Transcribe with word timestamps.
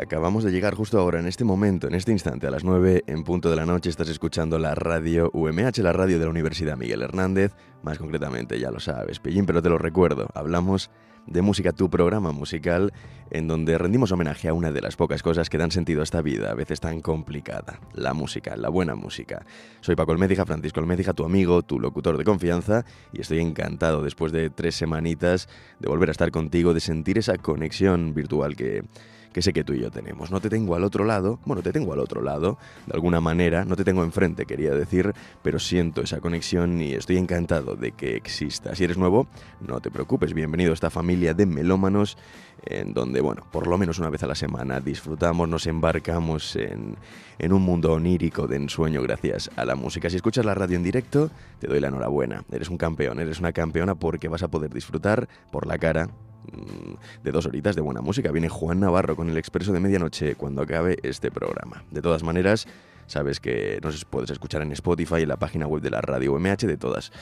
Acabamos 0.00 0.44
de 0.44 0.50
llegar 0.50 0.74
justo 0.74 0.98
ahora, 0.98 1.20
en 1.20 1.26
este 1.26 1.44
momento, 1.44 1.86
en 1.86 1.94
este 1.94 2.10
instante, 2.10 2.46
a 2.46 2.50
las 2.50 2.64
9 2.64 3.04
en 3.06 3.22
punto 3.22 3.50
de 3.50 3.56
la 3.56 3.66
noche, 3.66 3.90
estás 3.90 4.08
escuchando 4.08 4.58
la 4.58 4.74
radio 4.74 5.30
UMH, 5.34 5.76
la 5.82 5.92
radio 5.92 6.18
de 6.18 6.24
la 6.24 6.30
Universidad 6.30 6.78
Miguel 6.78 7.02
Hernández, 7.02 7.52
más 7.82 7.98
concretamente, 7.98 8.58
ya 8.58 8.70
lo 8.70 8.80
sabes, 8.80 9.20
Pellín, 9.20 9.44
pero 9.44 9.60
te 9.60 9.68
lo 9.68 9.76
recuerdo, 9.76 10.26
hablamos 10.32 10.90
de 11.26 11.42
música, 11.42 11.72
tu 11.72 11.90
programa 11.90 12.32
musical, 12.32 12.94
en 13.30 13.46
donde 13.46 13.76
rendimos 13.76 14.10
homenaje 14.10 14.48
a 14.48 14.54
una 14.54 14.72
de 14.72 14.80
las 14.80 14.96
pocas 14.96 15.22
cosas 15.22 15.50
que 15.50 15.58
dan 15.58 15.70
sentido 15.70 16.00
a 16.00 16.04
esta 16.04 16.22
vida, 16.22 16.50
a 16.50 16.54
veces 16.54 16.80
tan 16.80 17.02
complicada, 17.02 17.78
la 17.92 18.14
música, 18.14 18.56
la 18.56 18.70
buena 18.70 18.94
música. 18.94 19.44
Soy 19.82 19.96
Paco 19.96 20.12
Almédija, 20.12 20.46
Francisco 20.46 20.80
Almédija, 20.80 21.12
tu 21.12 21.26
amigo, 21.26 21.60
tu 21.60 21.78
locutor 21.78 22.16
de 22.16 22.24
confianza, 22.24 22.86
y 23.12 23.20
estoy 23.20 23.40
encantado 23.40 24.02
después 24.02 24.32
de 24.32 24.48
tres 24.48 24.76
semanitas 24.76 25.46
de 25.78 25.88
volver 25.90 26.08
a 26.08 26.12
estar 26.12 26.30
contigo, 26.30 26.72
de 26.72 26.80
sentir 26.80 27.18
esa 27.18 27.36
conexión 27.36 28.14
virtual 28.14 28.56
que 28.56 28.84
que 29.32 29.42
sé 29.42 29.52
que 29.52 29.64
tú 29.64 29.72
y 29.72 29.80
yo 29.80 29.90
tenemos. 29.90 30.30
No 30.30 30.40
te 30.40 30.48
tengo 30.48 30.74
al 30.74 30.84
otro 30.84 31.04
lado, 31.04 31.38
bueno, 31.44 31.62
te 31.62 31.72
tengo 31.72 31.92
al 31.92 32.00
otro 32.00 32.22
lado, 32.22 32.58
de 32.86 32.94
alguna 32.94 33.20
manera, 33.20 33.64
no 33.64 33.76
te 33.76 33.84
tengo 33.84 34.02
enfrente, 34.04 34.46
quería 34.46 34.74
decir, 34.74 35.14
pero 35.42 35.58
siento 35.58 36.02
esa 36.02 36.20
conexión 36.20 36.80
y 36.80 36.92
estoy 36.92 37.16
encantado 37.16 37.76
de 37.76 37.92
que 37.92 38.16
exista. 38.16 38.74
Si 38.74 38.84
eres 38.84 38.98
nuevo, 38.98 39.26
no 39.60 39.80
te 39.80 39.90
preocupes, 39.90 40.34
bienvenido 40.34 40.72
a 40.72 40.74
esta 40.74 40.90
familia 40.90 41.34
de 41.34 41.46
melómanos 41.46 42.16
en 42.64 42.92
donde, 42.92 43.20
bueno, 43.20 43.46
por 43.50 43.66
lo 43.66 43.78
menos 43.78 43.98
una 43.98 44.10
vez 44.10 44.22
a 44.22 44.26
la 44.26 44.34
semana 44.34 44.80
disfrutamos, 44.80 45.48
nos 45.48 45.66
embarcamos 45.66 46.56
en, 46.56 46.96
en 47.38 47.52
un 47.52 47.62
mundo 47.62 47.92
onírico 47.92 48.46
de 48.46 48.56
ensueño 48.56 49.02
gracias 49.02 49.50
a 49.56 49.64
la 49.64 49.74
música. 49.74 50.10
Si 50.10 50.16
escuchas 50.16 50.44
la 50.44 50.54
radio 50.54 50.76
en 50.76 50.82
directo, 50.82 51.30
te 51.58 51.68
doy 51.68 51.80
la 51.80 51.88
enhorabuena. 51.88 52.44
Eres 52.52 52.68
un 52.68 52.76
campeón, 52.76 53.20
eres 53.20 53.40
una 53.40 53.52
campeona 53.52 53.94
porque 53.94 54.28
vas 54.28 54.42
a 54.42 54.48
poder 54.48 54.72
disfrutar 54.72 55.28
por 55.50 55.66
la 55.66 55.78
cara 55.78 56.10
de 57.22 57.32
dos 57.32 57.46
horitas 57.46 57.76
de 57.76 57.82
buena 57.82 58.00
música. 58.00 58.30
Viene 58.32 58.48
Juan 58.48 58.80
Navarro 58.80 59.16
con 59.16 59.28
el 59.28 59.38
expreso 59.38 59.72
de 59.72 59.80
medianoche 59.80 60.34
cuando 60.34 60.62
acabe 60.62 60.98
este 61.02 61.30
programa. 61.30 61.84
De 61.90 62.02
todas 62.02 62.22
maneras, 62.22 62.66
sabes 63.06 63.40
que 63.40 63.78
nos 63.82 64.04
puedes 64.04 64.30
escuchar 64.30 64.62
en 64.62 64.72
Spotify, 64.72 65.22
en 65.22 65.28
la 65.28 65.38
página 65.38 65.66
web 65.66 65.82
de 65.82 65.90
la 65.90 66.00
radio 66.00 66.32
UMH, 66.34 66.66
de 66.66 66.76
todas 66.76 67.12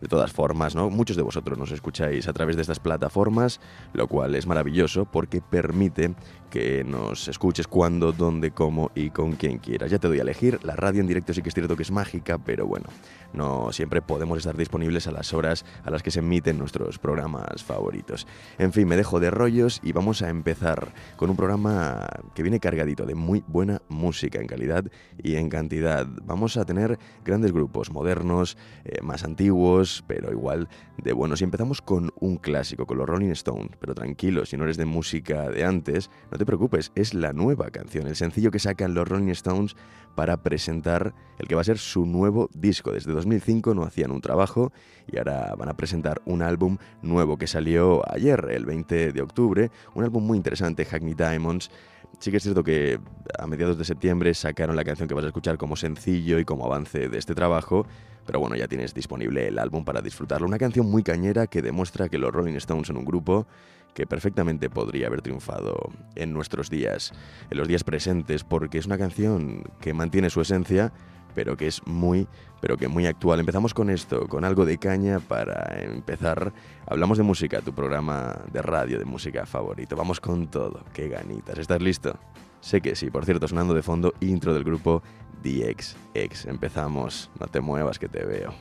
de 0.00 0.08
todas 0.08 0.32
formas, 0.32 0.74
¿no? 0.74 0.90
Muchos 0.90 1.16
de 1.16 1.22
vosotros 1.22 1.58
nos 1.58 1.72
escucháis 1.72 2.26
a 2.26 2.32
través 2.32 2.56
de 2.56 2.62
estas 2.62 2.80
plataformas, 2.80 3.60
lo 3.92 4.08
cual 4.08 4.34
es 4.34 4.46
maravilloso 4.46 5.04
porque 5.04 5.42
permite 5.42 6.14
que 6.50 6.84
nos 6.84 7.28
escuches 7.28 7.66
cuando, 7.66 8.12
dónde, 8.12 8.50
cómo 8.50 8.90
y 8.94 9.10
con 9.10 9.32
quien 9.32 9.58
quieras. 9.58 9.90
Ya 9.90 9.98
te 9.98 10.08
doy 10.08 10.18
a 10.18 10.22
elegir. 10.22 10.58
La 10.64 10.76
radio 10.76 11.00
en 11.00 11.06
directo 11.06 11.32
sí 11.32 11.42
que 11.42 11.48
es 11.48 11.54
cierto 11.54 11.76
que 11.76 11.82
es 11.82 11.90
mágica, 11.90 12.38
pero 12.38 12.66
bueno, 12.66 12.86
no 13.32 13.72
siempre 13.72 14.02
podemos 14.02 14.38
estar 14.38 14.56
disponibles 14.56 15.06
a 15.06 15.12
las 15.12 15.32
horas 15.32 15.64
a 15.84 15.90
las 15.90 16.02
que 16.02 16.10
se 16.10 16.18
emiten 16.18 16.58
nuestros 16.58 16.98
programas 16.98 17.62
favoritos. 17.62 18.26
En 18.58 18.72
fin, 18.72 18.88
me 18.88 18.96
dejo 18.96 19.20
de 19.20 19.30
rollos 19.30 19.80
y 19.82 19.92
vamos 19.92 20.22
a 20.22 20.28
empezar 20.28 20.92
con 21.16 21.30
un 21.30 21.36
programa 21.36 22.06
que 22.34 22.42
viene 22.42 22.60
cargadito 22.60 23.06
de 23.06 23.14
muy 23.14 23.44
buena 23.46 23.80
música 23.88 24.40
en 24.40 24.46
calidad 24.46 24.84
y 25.22 25.36
en 25.36 25.48
cantidad. 25.48 26.06
Vamos 26.24 26.56
a 26.56 26.64
tener 26.64 26.98
grandes 27.24 27.52
grupos 27.52 27.90
modernos, 27.90 28.56
eh, 28.84 29.00
más 29.02 29.24
antiguos, 29.24 30.04
pero 30.06 30.32
igual 30.32 30.68
de 30.98 31.12
buenos. 31.12 31.40
Y 31.40 31.44
empezamos 31.44 31.80
con 31.80 32.10
un 32.18 32.36
clásico, 32.36 32.86
con 32.86 32.98
los 32.98 33.08
Rolling 33.08 33.30
Stones. 33.30 33.70
Pero 33.78 33.94
tranquilo, 33.94 34.44
si 34.44 34.56
no 34.56 34.64
eres 34.64 34.76
de 34.76 34.86
música 34.86 35.48
de 35.48 35.64
antes, 35.64 36.10
no 36.30 36.38
te 36.40 36.46
preocupes, 36.46 36.90
es 36.94 37.12
la 37.12 37.34
nueva 37.34 37.70
canción, 37.70 38.06
el 38.06 38.16
sencillo 38.16 38.50
que 38.50 38.58
sacan 38.58 38.94
los 38.94 39.06
Rolling 39.06 39.28
Stones 39.28 39.76
para 40.14 40.38
presentar 40.42 41.14
el 41.38 41.46
que 41.46 41.54
va 41.54 41.60
a 41.60 41.64
ser 41.64 41.76
su 41.76 42.06
nuevo 42.06 42.48
disco. 42.54 42.92
Desde 42.92 43.12
2005 43.12 43.74
no 43.74 43.82
hacían 43.82 44.10
un 44.10 44.22
trabajo 44.22 44.72
y 45.06 45.18
ahora 45.18 45.54
van 45.58 45.68
a 45.68 45.76
presentar 45.76 46.22
un 46.24 46.40
álbum 46.40 46.78
nuevo 47.02 47.36
que 47.36 47.46
salió 47.46 48.02
ayer, 48.10 48.48
el 48.52 48.64
20 48.64 49.12
de 49.12 49.20
octubre, 49.20 49.70
un 49.94 50.02
álbum 50.02 50.26
muy 50.26 50.38
interesante, 50.38 50.86
Hackney 50.86 51.12
Diamonds. 51.12 51.70
Sí 52.18 52.30
que 52.30 52.38
es 52.38 52.42
cierto 52.42 52.64
que 52.64 52.98
a 53.38 53.46
mediados 53.46 53.76
de 53.76 53.84
septiembre 53.84 54.32
sacaron 54.32 54.76
la 54.76 54.84
canción 54.84 55.06
que 55.06 55.14
vas 55.14 55.24
a 55.24 55.28
escuchar 55.28 55.58
como 55.58 55.76
sencillo 55.76 56.38
y 56.38 56.46
como 56.46 56.64
avance 56.64 57.10
de 57.10 57.18
este 57.18 57.34
trabajo, 57.34 57.86
pero 58.26 58.40
bueno, 58.40 58.56
ya 58.56 58.66
tienes 58.66 58.94
disponible 58.94 59.48
el 59.48 59.58
álbum 59.58 59.84
para 59.84 60.00
disfrutarlo. 60.00 60.46
Una 60.46 60.58
canción 60.58 60.90
muy 60.90 61.02
cañera 61.02 61.46
que 61.46 61.60
demuestra 61.60 62.08
que 62.08 62.16
los 62.16 62.32
Rolling 62.32 62.54
Stones 62.54 62.86
son 62.86 62.96
un 62.96 63.04
grupo 63.04 63.46
que 63.94 64.06
perfectamente 64.06 64.70
podría 64.70 65.06
haber 65.06 65.22
triunfado 65.22 65.90
en 66.14 66.32
nuestros 66.32 66.70
días, 66.70 67.12
en 67.50 67.58
los 67.58 67.68
días 67.68 67.84
presentes, 67.84 68.44
porque 68.44 68.78
es 68.78 68.86
una 68.86 68.98
canción 68.98 69.64
que 69.80 69.94
mantiene 69.94 70.30
su 70.30 70.40
esencia, 70.40 70.92
pero 71.34 71.56
que 71.56 71.66
es 71.66 71.86
muy, 71.86 72.26
pero 72.60 72.76
que 72.76 72.88
muy 72.88 73.06
actual. 73.06 73.40
Empezamos 73.40 73.74
con 73.74 73.90
esto, 73.90 74.26
con 74.28 74.44
algo 74.44 74.64
de 74.64 74.78
caña 74.78 75.20
para 75.20 75.80
empezar. 75.80 76.52
Hablamos 76.86 77.18
de 77.18 77.24
música, 77.24 77.60
tu 77.60 77.72
programa 77.72 78.36
de 78.52 78.62
radio 78.62 78.98
de 78.98 79.04
música 79.04 79.46
favorito. 79.46 79.96
Vamos 79.96 80.20
con 80.20 80.48
todo, 80.48 80.84
qué 80.92 81.08
ganitas. 81.08 81.58
¿Estás 81.58 81.80
listo? 81.80 82.18
Sé 82.60 82.80
que 82.80 82.94
sí, 82.94 83.10
por 83.10 83.24
cierto, 83.24 83.48
sonando 83.48 83.74
de 83.74 83.82
fondo, 83.82 84.12
intro 84.20 84.52
del 84.52 84.64
grupo 84.64 85.02
DXX. 85.42 86.46
Empezamos, 86.46 87.30
no 87.38 87.46
te 87.46 87.60
muevas 87.60 87.98
que 87.98 88.08
te 88.08 88.24
veo. 88.24 88.52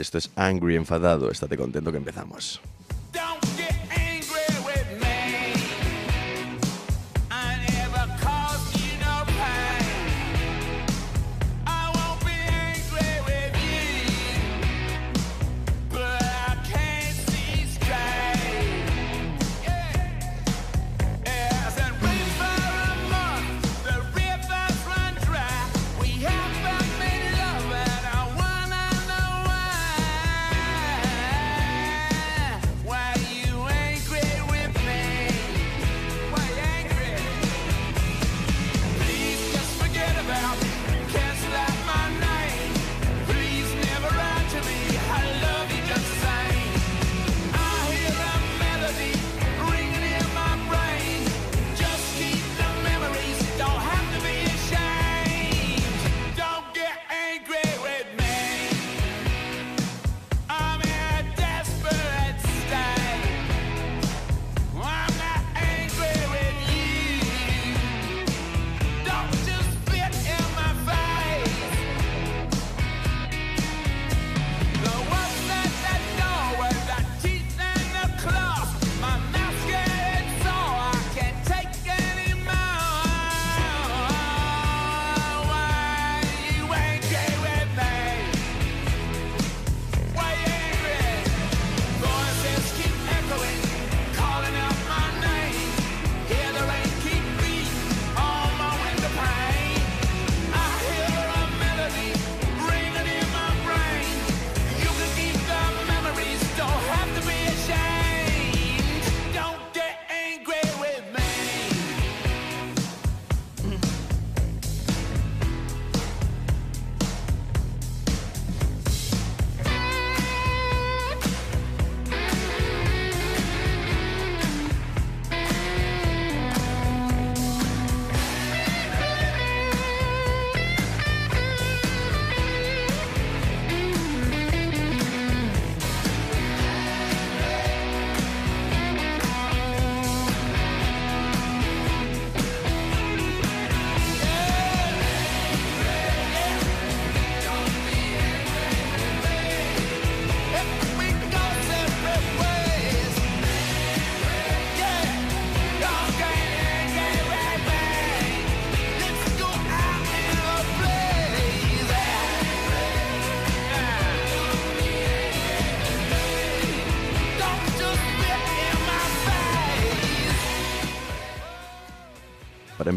Esto 0.00 0.16
es 0.16 0.30
Angry 0.34 0.76
Enfadado. 0.76 1.30
Estate 1.30 1.58
contento 1.58 1.92
que 1.92 1.98
empezamos. 1.98 2.60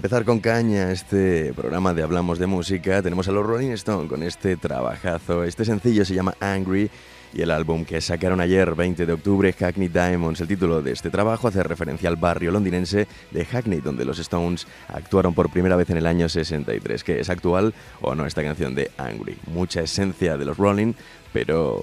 Empezar 0.03 0.25
con 0.25 0.41
caña 0.41 0.91
este 0.91 1.53
programa 1.53 1.93
de 1.93 2.03
Hablamos 2.03 2.37
de 2.37 2.45
Música, 2.45 3.01
tenemos 3.01 3.29
a 3.29 3.31
los 3.31 3.45
Rolling 3.45 3.69
Stone 3.69 4.09
con 4.09 4.21
este 4.21 4.57
trabajazo. 4.57 5.45
Este 5.45 5.63
sencillo 5.63 6.03
se 6.03 6.13
llama 6.13 6.35
Angry 6.41 6.91
y 7.33 7.41
el 7.41 7.49
álbum 7.49 7.85
que 7.85 8.01
sacaron 8.01 8.41
ayer, 8.41 8.75
20 8.75 9.05
de 9.05 9.13
octubre, 9.13 9.53
Hackney 9.53 9.87
Diamonds. 9.87 10.41
El 10.41 10.49
título 10.49 10.81
de 10.81 10.91
este 10.91 11.09
trabajo 11.09 11.47
hace 11.47 11.63
referencia 11.63 12.09
al 12.09 12.17
barrio 12.17 12.51
londinense 12.51 13.07
de 13.31 13.45
Hackney, 13.45 13.79
donde 13.79 14.03
los 14.03 14.19
Stones 14.19 14.67
actuaron 14.89 15.33
por 15.33 15.49
primera 15.49 15.77
vez 15.77 15.89
en 15.89 15.95
el 15.95 16.05
año 16.05 16.27
63. 16.27 17.01
¿Que 17.01 17.21
es 17.21 17.29
actual 17.29 17.73
o 18.01 18.13
no 18.13 18.25
esta 18.25 18.43
canción 18.43 18.75
de 18.75 18.91
Angry? 18.97 19.37
Mucha 19.53 19.79
esencia 19.79 20.35
de 20.35 20.43
los 20.43 20.57
Rolling, 20.57 20.95
pero 21.31 21.81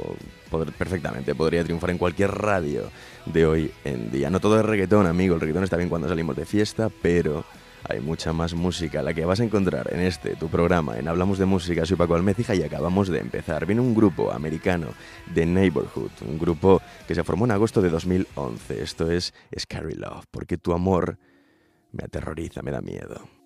perfectamente 0.76 1.34
podría 1.34 1.64
triunfar 1.64 1.88
en 1.88 1.96
cualquier 1.96 2.32
radio 2.32 2.82
de 3.24 3.46
hoy 3.46 3.70
en 3.86 4.10
día. 4.10 4.28
No 4.28 4.40
todo 4.40 4.60
es 4.60 4.66
reggaetón, 4.66 5.06
amigo. 5.06 5.36
El 5.36 5.40
reggaetón 5.40 5.64
está 5.64 5.78
bien 5.78 5.88
cuando 5.88 6.06
salimos 6.06 6.36
de 6.36 6.44
fiesta, 6.44 6.90
pero 7.00 7.46
hay 7.88 8.00
mucha 8.00 8.32
más 8.32 8.54
música, 8.54 9.02
la 9.02 9.14
que 9.14 9.24
vas 9.24 9.40
a 9.40 9.44
encontrar 9.44 9.92
en 9.92 10.00
este, 10.00 10.36
tu 10.36 10.48
programa, 10.48 10.98
en 10.98 11.08
Hablamos 11.08 11.38
de 11.38 11.46
Música. 11.46 11.86
Soy 11.86 11.96
Paco 11.96 12.14
Almecija 12.14 12.54
y 12.54 12.62
acabamos 12.62 13.08
de 13.08 13.18
empezar. 13.18 13.66
Viene 13.66 13.80
un 13.80 13.94
grupo 13.94 14.32
americano 14.32 14.88
de 15.34 15.46
Neighborhood, 15.46 16.10
un 16.26 16.38
grupo 16.38 16.80
que 17.06 17.14
se 17.14 17.24
formó 17.24 17.44
en 17.44 17.52
agosto 17.52 17.80
de 17.80 17.90
2011. 17.90 18.82
Esto 18.82 19.10
es 19.10 19.34
Scary 19.58 19.94
Love, 19.94 20.24
porque 20.30 20.58
tu 20.58 20.72
amor 20.72 21.18
me 21.92 22.04
aterroriza, 22.04 22.62
me 22.62 22.70
da 22.70 22.80
miedo. 22.80 23.39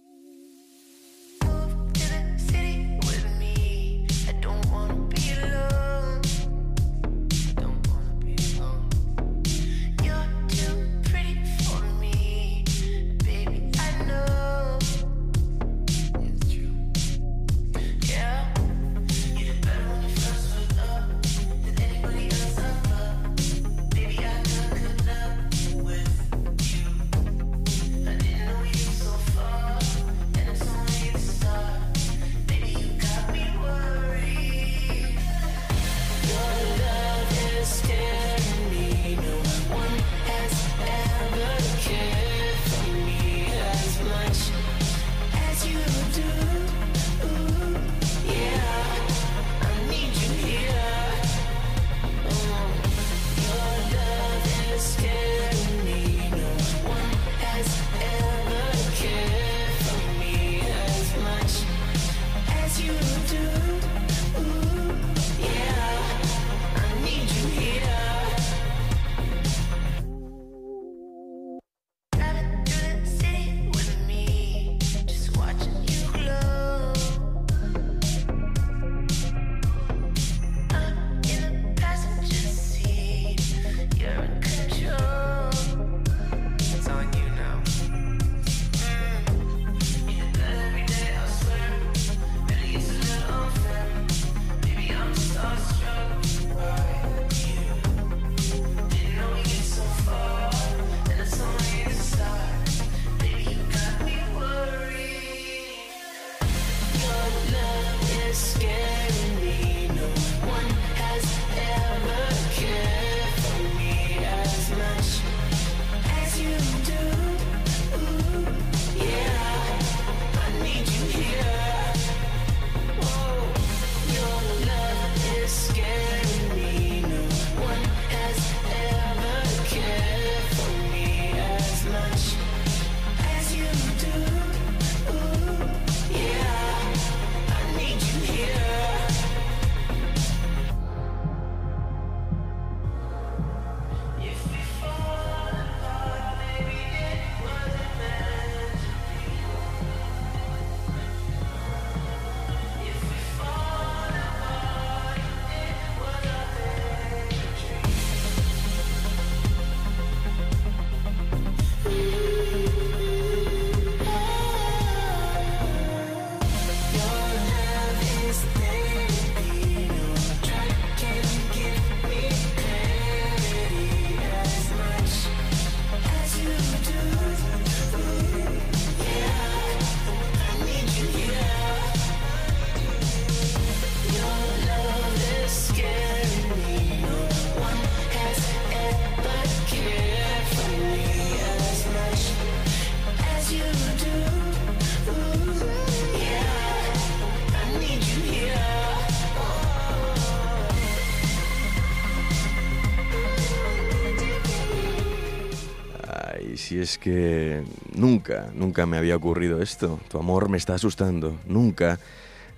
Es 206.79 206.99
que 206.99 207.63
nunca, 207.95 208.51
nunca 208.55 208.87
me 208.87 208.97
había 208.97 209.17
ocurrido 209.17 209.61
esto. 209.61 210.01
Tu 210.09 210.19
amor 210.19 210.49
me 210.49 210.57
está 210.57 210.75
asustando. 210.75 211.39
Nunca 211.47 211.99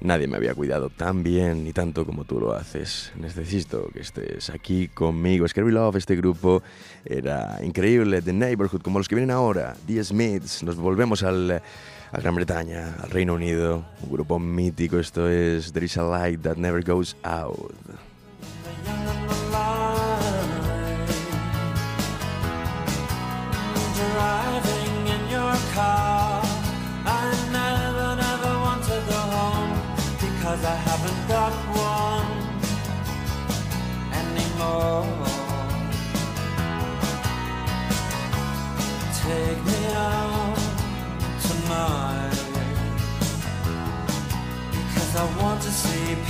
nadie 0.00 0.26
me 0.26 0.36
había 0.36 0.54
cuidado 0.54 0.90
tan 0.90 1.22
bien 1.22 1.64
ni 1.64 1.72
tanto 1.72 2.04
como 2.04 2.24
tú 2.24 2.40
lo 2.40 2.54
haces. 2.54 3.12
Necesito 3.16 3.88
que 3.92 4.00
estés 4.00 4.50
aquí 4.50 4.88
conmigo. 4.88 5.46
Scary 5.48 5.72
Love, 5.72 5.96
este 5.96 6.16
grupo 6.16 6.62
era 7.04 7.58
increíble. 7.62 8.22
The 8.22 8.32
Neighborhood, 8.32 8.82
como 8.82 8.98
los 8.98 9.08
que 9.08 9.14
vienen 9.14 9.30
ahora. 9.30 9.74
The 9.86 10.02
Smiths. 10.04 10.62
Nos 10.62 10.76
volvemos 10.76 11.22
a 11.22 11.32
Gran 11.32 12.34
Bretaña, 12.34 12.96
al 13.02 13.10
Reino 13.10 13.34
Unido. 13.34 13.84
Un 14.02 14.12
grupo 14.12 14.38
mítico. 14.38 14.98
Esto 14.98 15.28
es 15.28 15.72
There 15.72 15.86
is 15.86 15.96
a 15.96 16.02
light 16.02 16.42
that 16.42 16.56
never 16.56 16.82
goes 16.84 17.16
out. 17.24 17.74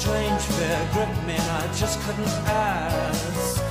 Strange 0.00 0.40
fear 0.40 0.88
gripped 0.94 1.26
me, 1.26 1.34
and 1.34 1.50
I 1.50 1.66
just 1.74 2.00
couldn't 2.00 2.26
ask. 2.46 3.69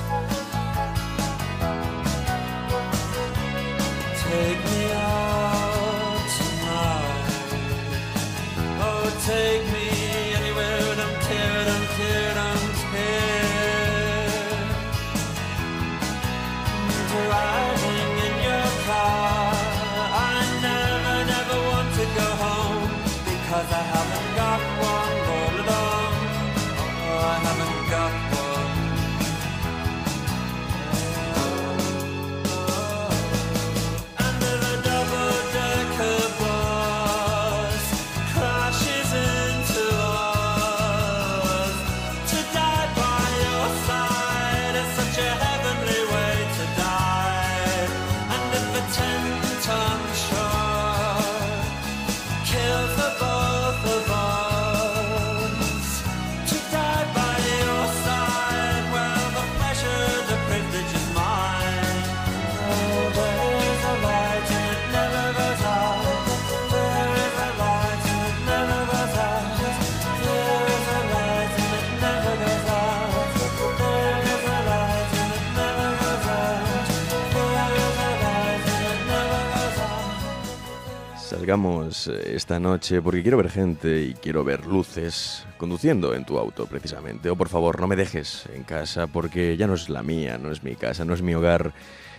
Salgamos 81.40 82.06
eh, 82.06 82.34
esta 82.36 82.60
noche 82.60 83.00
porque 83.00 83.22
quiero 83.22 83.38
ver 83.38 83.48
gente 83.48 84.02
y 84.02 84.12
quiero 84.12 84.44
ver 84.44 84.66
luces 84.66 85.46
conduciendo 85.56 86.14
en 86.14 86.26
tu 86.26 86.36
auto 86.36 86.66
precisamente. 86.66 87.30
O 87.30 87.34
por 87.34 87.48
favor, 87.48 87.80
no 87.80 87.86
me 87.86 87.96
dejes 87.96 88.44
en 88.52 88.62
casa 88.62 89.06
porque 89.06 89.56
ya 89.56 89.66
no 89.66 89.72
es 89.72 89.88
la 89.88 90.02
mía, 90.02 90.36
no 90.36 90.52
es 90.52 90.62
mi 90.62 90.76
casa, 90.76 91.06
no 91.06 91.14
es 91.14 91.22
mi 91.22 91.34
hogar, 91.34 91.72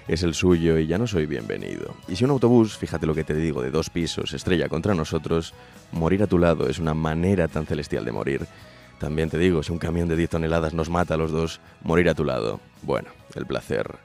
es 0.08 0.24
el 0.24 0.34
suyo 0.34 0.80
y 0.80 0.88
ya 0.88 0.98
no 0.98 1.06
soy 1.06 1.28
bienvenido. 1.28 1.94
Y 2.08 2.16
si 2.16 2.24
un 2.24 2.32
autobús, 2.32 2.76
fíjate 2.76 3.06
lo 3.06 3.14
que 3.14 3.24
te 3.24 3.36
digo, 3.36 3.62
de 3.62 3.70
dos 3.70 3.92
pisos, 3.92 4.34
estrella 4.34 4.68
contra 4.70 4.96
nosotros, 4.96 5.54
morir 5.92 6.24
a 6.24 6.28
tu 6.28 6.40
lado 6.40 6.68
es 6.68 6.80
una 6.80 6.96
manera 6.96 7.48
tan 7.48 7.68
celestial 7.68 8.04
de 8.04 8.12
morir. 8.12 8.48
También 8.98 9.30
te 9.30 9.38
digo, 9.38 9.62
si 9.62 9.72
un 9.72 9.78
camión 9.78 10.08
de 10.08 10.16
10 10.16 10.32
toneladas 10.32 10.74
nos 10.74 10.90
mata 10.90 11.14
a 11.14 11.18
los 11.18 11.30
dos, 11.30 11.60
morir 11.84 12.10
a 12.10 12.16
tu 12.16 12.26
lado. 12.26 12.60
Bueno, 12.82 13.10
el 13.36 13.46
placer 13.46 14.00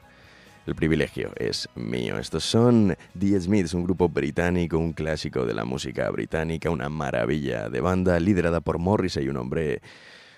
el 0.66 0.74
privilegio 0.74 1.32
es 1.36 1.68
mío. 1.74 2.18
Estos 2.18 2.44
son 2.44 2.96
The 3.18 3.40
Smiths, 3.40 3.74
un 3.74 3.84
grupo 3.84 4.08
británico, 4.08 4.78
un 4.78 4.92
clásico 4.92 5.46
de 5.46 5.54
la 5.54 5.64
música 5.64 6.10
británica, 6.10 6.70
una 6.70 6.88
maravilla 6.88 7.68
de 7.68 7.80
banda 7.80 8.18
liderada 8.18 8.60
por 8.60 8.78
Morrissey, 8.78 9.28
un 9.28 9.36
hombre 9.36 9.80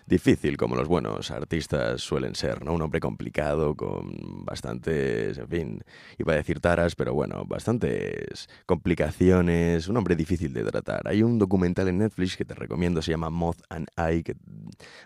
difícil 0.09 0.57
como 0.57 0.75
los 0.75 0.89
buenos 0.89 1.31
artistas 1.31 2.01
suelen 2.01 2.35
ser, 2.35 2.65
¿no? 2.65 2.73
Un 2.73 2.83
hombre 2.83 2.99
complicado 3.01 3.75
con 3.75 4.45
bastantes, 4.45 5.37
en 5.39 5.49
fin, 5.49 5.85
iba 6.19 6.33
a 6.33 6.37
decir 6.37 6.61
taras, 6.61 6.95
pero 6.95 7.13
bueno, 7.15 7.45
bastantes 7.45 8.49
complicaciones, 8.67 9.89
un 9.89 9.99
hombre 9.99 10.17
difícil 10.17 10.53
de 10.55 10.65
tratar. 10.65 11.07
Hay 11.07 11.23
un 11.23 11.39
documental 11.39 11.89
en 11.89 11.99
Netflix 11.99 12.37
que 12.37 12.45
te 12.45 12.55
recomiendo, 12.55 13.03
se 13.03 13.11
llama 13.11 13.29
Moth 13.29 13.61
and 13.69 13.89
I, 13.97 14.23
que 14.23 14.35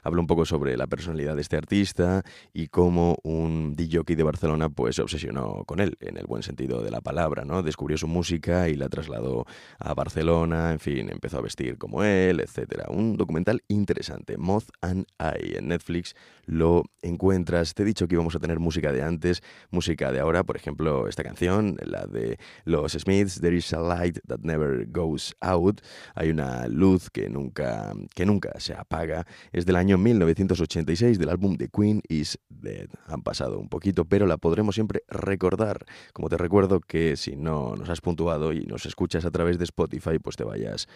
habla 0.02 0.20
un 0.20 0.26
poco 0.26 0.46
sobre 0.46 0.76
la 0.76 0.86
personalidad 0.86 1.34
de 1.34 1.42
este 1.42 1.56
artista 1.56 2.22
y 2.52 2.68
cómo 2.68 3.18
un 3.24 3.74
DJ 3.74 4.04
de 4.04 4.22
Barcelona 4.22 4.68
pues 4.68 4.96
se 4.96 5.02
obsesionó 5.02 5.64
con 5.64 5.80
él, 5.80 5.96
en 6.00 6.16
el 6.16 6.26
buen 6.26 6.42
sentido 6.42 6.82
de 6.82 6.90
la 6.90 7.00
palabra, 7.00 7.44
¿no? 7.44 7.62
Descubrió 7.62 7.98
su 7.98 8.06
música 8.06 8.68
y 8.68 8.74
la 8.74 8.88
trasladó 8.88 9.46
a 9.78 9.94
Barcelona, 9.94 10.72
en 10.72 10.78
fin, 10.78 11.10
empezó 11.10 11.38
a 11.38 11.42
vestir 11.42 11.76
como 11.76 12.04
él, 12.04 12.40
etcétera. 12.40 12.86
Un 12.88 13.16
documental 13.16 13.62
interesante, 13.68 14.36
Moth 14.36 14.68
and 14.80 14.91
I 15.00 15.56
en 15.56 15.68
Netflix 15.68 16.14
lo 16.46 16.84
encuentras. 17.02 17.74
Te 17.74 17.82
he 17.82 17.86
dicho 17.86 18.08
que 18.08 18.14
íbamos 18.14 18.34
a 18.34 18.38
tener 18.40 18.58
música 18.58 18.92
de 18.92 19.02
antes, 19.02 19.42
música 19.70 20.12
de 20.12 20.20
ahora, 20.20 20.44
por 20.44 20.56
ejemplo, 20.56 21.08
esta 21.08 21.22
canción, 21.22 21.76
la 21.84 22.06
de 22.06 22.38
los 22.64 22.92
Smiths, 22.92 23.40
There 23.40 23.56
is 23.56 23.72
a 23.72 23.80
light 23.80 24.18
that 24.26 24.40
never 24.42 24.86
goes 24.88 25.34
out. 25.40 25.80
Hay 26.14 26.30
una 26.30 26.66
luz 26.68 27.10
que 27.10 27.28
nunca, 27.28 27.92
que 28.14 28.26
nunca 28.26 28.52
se 28.58 28.74
apaga. 28.74 29.26
Es 29.52 29.66
del 29.66 29.76
año 29.76 29.98
1986 29.98 31.18
del 31.18 31.28
álbum 31.28 31.56
The 31.56 31.68
Queen 31.68 32.02
is 32.08 32.38
Dead. 32.48 32.88
Han 33.06 33.22
pasado 33.22 33.58
un 33.58 33.68
poquito, 33.68 34.04
pero 34.04 34.26
la 34.26 34.36
podremos 34.36 34.74
siempre 34.74 35.02
recordar. 35.08 35.84
Como 36.12 36.28
te 36.28 36.36
recuerdo 36.36 36.80
que 36.80 37.16
si 37.16 37.36
no 37.36 37.74
nos 37.76 37.88
has 37.88 38.00
puntuado 38.00 38.52
y 38.52 38.66
nos 38.66 38.86
escuchas 38.86 39.24
a 39.24 39.30
través 39.30 39.58
de 39.58 39.64
Spotify, 39.64 40.18
pues 40.18 40.36
te 40.36 40.44
vayas 40.44 40.88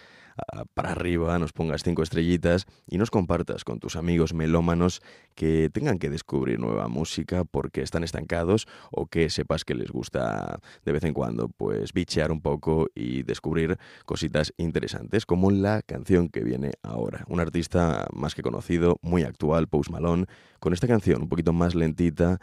a- 0.53 0.65
para 0.67 0.93
arriba, 0.93 1.39
nos 1.39 1.53
pongas 1.53 1.83
cinco 1.83 2.03
estrellitas 2.03 2.67
y 2.89 2.99
nos 2.99 3.11
compartas 3.11 3.65
con 3.65 3.79
tus 3.81 3.86
amigos 3.95 4.35
melómanos 4.35 5.03
que 5.37 5.71
tengan 5.73 5.99
que 5.99 6.11
descubrir 6.11 6.59
nueva 6.59 6.89
música 6.89 7.45
porque 7.45 7.83
están 7.83 8.03
estancados 8.03 8.67
o 8.91 9.07
que 9.07 9.31
sepas 9.31 9.65
que 9.65 9.75
les 9.75 9.91
gusta 9.91 10.59
de 10.85 10.93
vez 10.93 11.05
en 11.05 11.13
cuando 11.13 11.49
pues 11.49 11.93
bichear 11.93 12.33
un 12.33 12.41
poco 12.41 12.89
y 12.95 13.23
descubrir 13.23 13.79
cositas 14.05 14.53
interesantes 14.57 15.27
como 15.27 15.51
la 15.51 15.83
canción 15.83 16.29
que 16.29 16.43
viene 16.43 16.73
ahora. 16.83 17.25
Un 17.29 17.39
artista 17.39 18.09
más 18.13 18.35
que 18.35 18.43
conocido, 18.43 18.99
muy 19.03 19.23
actual, 19.23 19.69
Post 19.69 19.91
Malone, 19.91 20.27
con 20.59 20.73
esta 20.73 20.89
canción 20.89 21.23
un 21.23 21.29
poquito 21.29 21.53
más 21.53 21.75
lentita, 21.75 22.41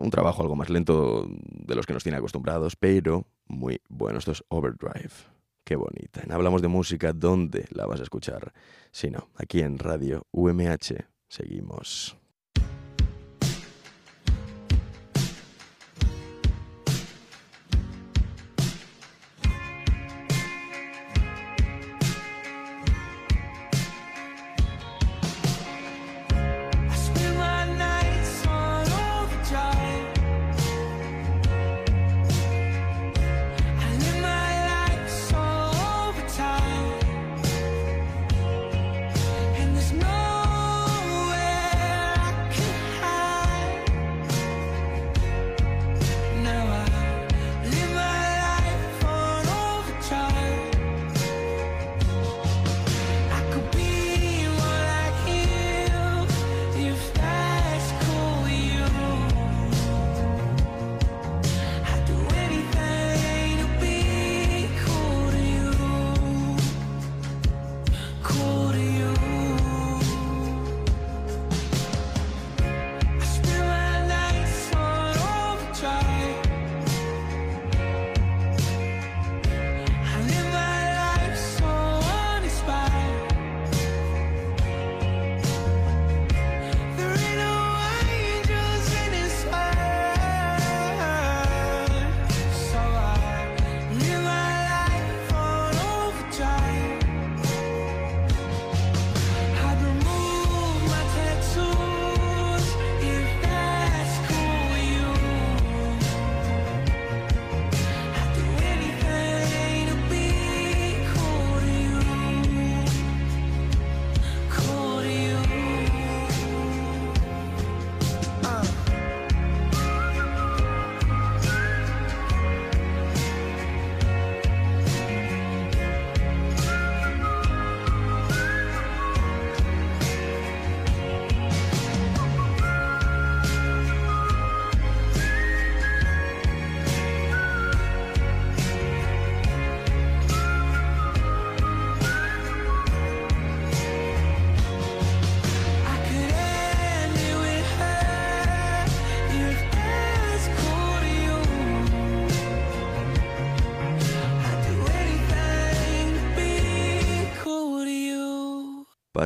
un 0.00 0.10
trabajo 0.10 0.42
algo 0.42 0.56
más 0.56 0.70
lento 0.70 1.28
de 1.28 1.74
los 1.74 1.86
que 1.86 1.92
nos 1.92 2.02
tiene 2.02 2.18
acostumbrados, 2.18 2.76
pero 2.76 3.26
muy 3.46 3.80
bueno. 3.88 4.18
Esto 4.18 4.32
es 4.32 4.44
Overdrive. 4.48 5.37
Qué 5.68 5.76
bonita. 5.76 6.22
Hablamos 6.30 6.62
de 6.62 6.68
música, 6.68 7.12
¿dónde 7.12 7.66
la 7.72 7.84
vas 7.84 8.00
a 8.00 8.02
escuchar? 8.04 8.54
Si 8.90 9.10
no, 9.10 9.28
aquí 9.34 9.60
en 9.60 9.78
Radio 9.78 10.26
UMH 10.32 11.04
seguimos. 11.28 12.17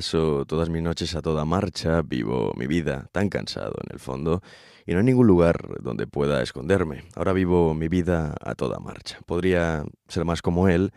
Paso 0.02 0.44
todas 0.46 0.68
mis 0.68 0.82
noches 0.82 1.14
a 1.14 1.22
toda 1.22 1.44
marcha, 1.44 2.02
vivo 2.02 2.52
mi 2.56 2.66
vida 2.66 3.08
tan 3.12 3.28
cansado 3.28 3.74
en 3.84 3.92
el 3.92 4.00
fondo 4.00 4.42
y 4.84 4.94
no 4.94 4.98
hay 4.98 5.04
ningún 5.04 5.28
lugar 5.28 5.80
donde 5.80 6.08
pueda 6.08 6.42
esconderme. 6.42 7.04
Ahora 7.14 7.32
vivo 7.32 7.72
mi 7.72 7.86
vida 7.86 8.34
a 8.40 8.56
toda 8.56 8.80
marcha. 8.80 9.20
Podría 9.26 9.84
ser 10.08 10.24
más 10.24 10.42
como 10.42 10.66
él, 10.66 10.90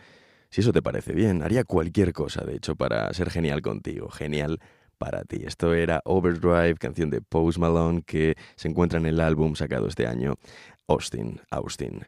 si 0.49 0.61
eso 0.61 0.73
te 0.73 0.81
parece 0.81 1.13
bien. 1.13 1.43
Haría 1.43 1.65
cualquier 1.65 2.13
cosa, 2.13 2.43
de 2.45 2.55
hecho, 2.55 2.75
para 2.75 3.13
ser 3.13 3.29
genial 3.29 3.61
contigo. 3.61 4.09
Genial 4.09 4.59
para 4.97 5.23
ti. 5.23 5.43
Esto 5.45 5.75
era 5.75 6.01
Overdrive, 6.03 6.73
canción 6.79 7.11
de 7.11 7.21
Post 7.21 7.59
Malone 7.59 8.01
que 8.01 8.33
se 8.55 8.69
encuentra 8.69 8.97
en 8.97 9.05
el 9.05 9.19
álbum 9.19 9.53
sacado 9.53 9.85
este 9.85 10.07
año, 10.07 10.33
Austin, 10.87 11.41
Austin. 11.51 12.07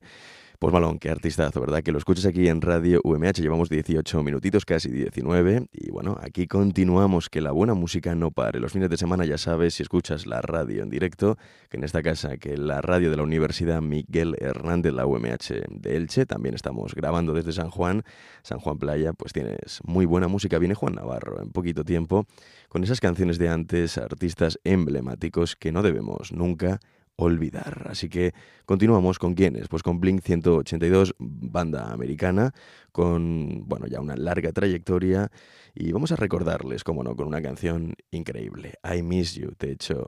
Pues 0.60 0.74
Malón, 0.74 0.98
qué 0.98 1.12
artistazo, 1.12 1.62
¿verdad? 1.62 1.84
Que 1.84 1.92
lo 1.92 2.00
escuches 2.00 2.26
aquí 2.26 2.48
en 2.48 2.62
Radio 2.62 3.00
UMH, 3.04 3.42
llevamos 3.42 3.70
18 3.70 4.24
minutitos, 4.24 4.66
casi 4.66 4.90
19, 4.90 5.68
y 5.72 5.92
bueno, 5.92 6.18
aquí 6.20 6.48
continuamos, 6.48 7.30
que 7.30 7.42
la 7.42 7.52
buena 7.52 7.76
música 7.76 8.16
no 8.16 8.32
pare. 8.32 8.60
Los 8.60 8.72
fines 8.72 8.90
de 8.90 8.98
semana 8.98 9.24
ya 9.24 9.38
sabes, 9.38 9.76
si 9.76 9.84
escuchas 9.84 10.26
la 10.26 10.42
radio 10.42 10.82
en 10.82 10.90
directo, 10.90 11.38
que 11.70 11.78
en 11.78 11.84
esta 11.84 12.02
casa, 12.02 12.38
que 12.38 12.58
la 12.58 12.82
radio 12.82 13.12
de 13.12 13.18
la 13.18 13.22
Universidad 13.22 13.84
Miguel 13.84 14.36
Hernández, 14.40 14.94
la 14.94 15.06
UMH 15.06 15.64
de 15.70 15.96
Elche, 15.96 16.26
también 16.26 16.56
estamos 16.56 16.96
grabando 16.96 17.34
desde 17.34 17.52
San 17.52 17.70
Juan, 17.70 18.02
San 18.42 18.58
Juan 18.58 18.80
Playa, 18.80 19.14
pues 19.14 19.34
tienes 19.34 19.80
muy 19.84 20.08
buena 20.08 20.28
música. 20.28 20.58
Viene 20.58 20.74
Juan 20.74 20.96
Navarro 20.96 21.40
en 21.40 21.52
poquito 21.52 21.84
tiempo, 21.84 22.26
con 22.68 22.84
esas 22.84 23.00
canciones 23.00 23.38
de 23.38 23.50
antes, 23.50 24.00
artistas 24.00 24.60
emblemáticos 24.64 25.56
que 25.56 25.72
no 25.72 25.84
debemos 25.84 26.32
nunca 26.32 26.80
olvidar. 27.18 27.88
Así 27.90 28.10
que 28.10 28.34
continuamos 28.66 29.20
con 29.20 29.34
quiénes, 29.34 29.68
pues 29.68 29.84
con 29.84 30.00
Blink 30.00 30.22
182, 30.22 31.16
banda 31.20 31.92
americana, 31.92 32.54
con 32.92 33.68
bueno, 33.68 33.88
ya 33.88 34.00
una 34.00 34.16
larga 34.16 34.52
trayectoria 34.54 35.30
y 35.76 35.92
vamos 35.92 36.12
a 36.12 36.16
recordarles, 36.16 36.84
como 36.84 37.04
no, 37.04 37.16
con 37.16 37.28
una 37.28 37.42
canción 37.42 37.96
increíble, 38.12 38.76
I 38.84 39.02
Miss 39.02 39.36
You, 39.36 39.52
te 39.58 39.72
echo 39.72 40.06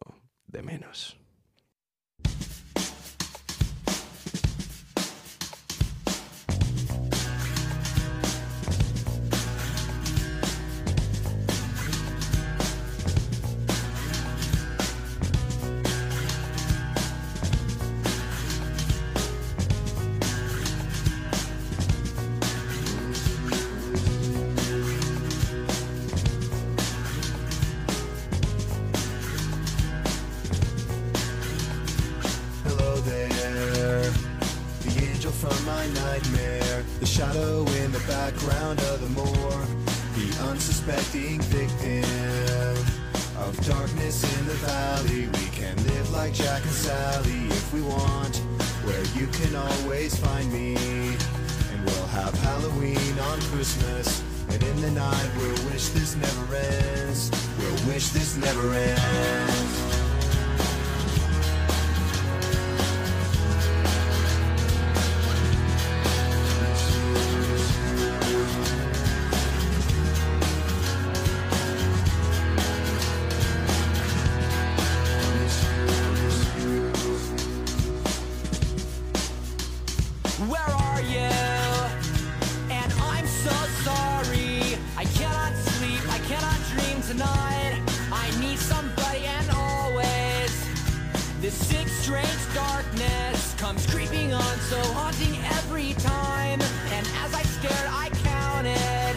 de 0.48 0.64
menos. 0.64 1.19
Are 80.80 81.02
you? 81.02 81.32
And 82.70 82.92
I'm 83.12 83.28
so 83.28 83.56
sorry. 83.84 84.78
I 84.98 85.06
cannot 85.16 85.56
sleep, 85.56 86.02
I 86.10 86.20
cannot 86.30 86.60
dream 86.74 87.02
tonight. 87.02 87.82
I 88.12 88.26
need 88.40 88.60
somebody 88.60 89.26
and 89.26 89.50
always. 89.52 90.52
This 91.42 91.54
sick, 91.54 91.88
strange 91.88 92.54
darkness 92.54 93.56
comes 93.56 93.86
creeping 93.88 94.34
on, 94.34 94.58
so 94.72 94.80
haunting 94.94 95.36
every 95.58 95.94
time. 95.94 96.62
And 96.96 97.08
as 97.24 97.34
I 97.34 97.44
stared, 97.44 97.90
I 97.90 98.10
counted 98.24 99.16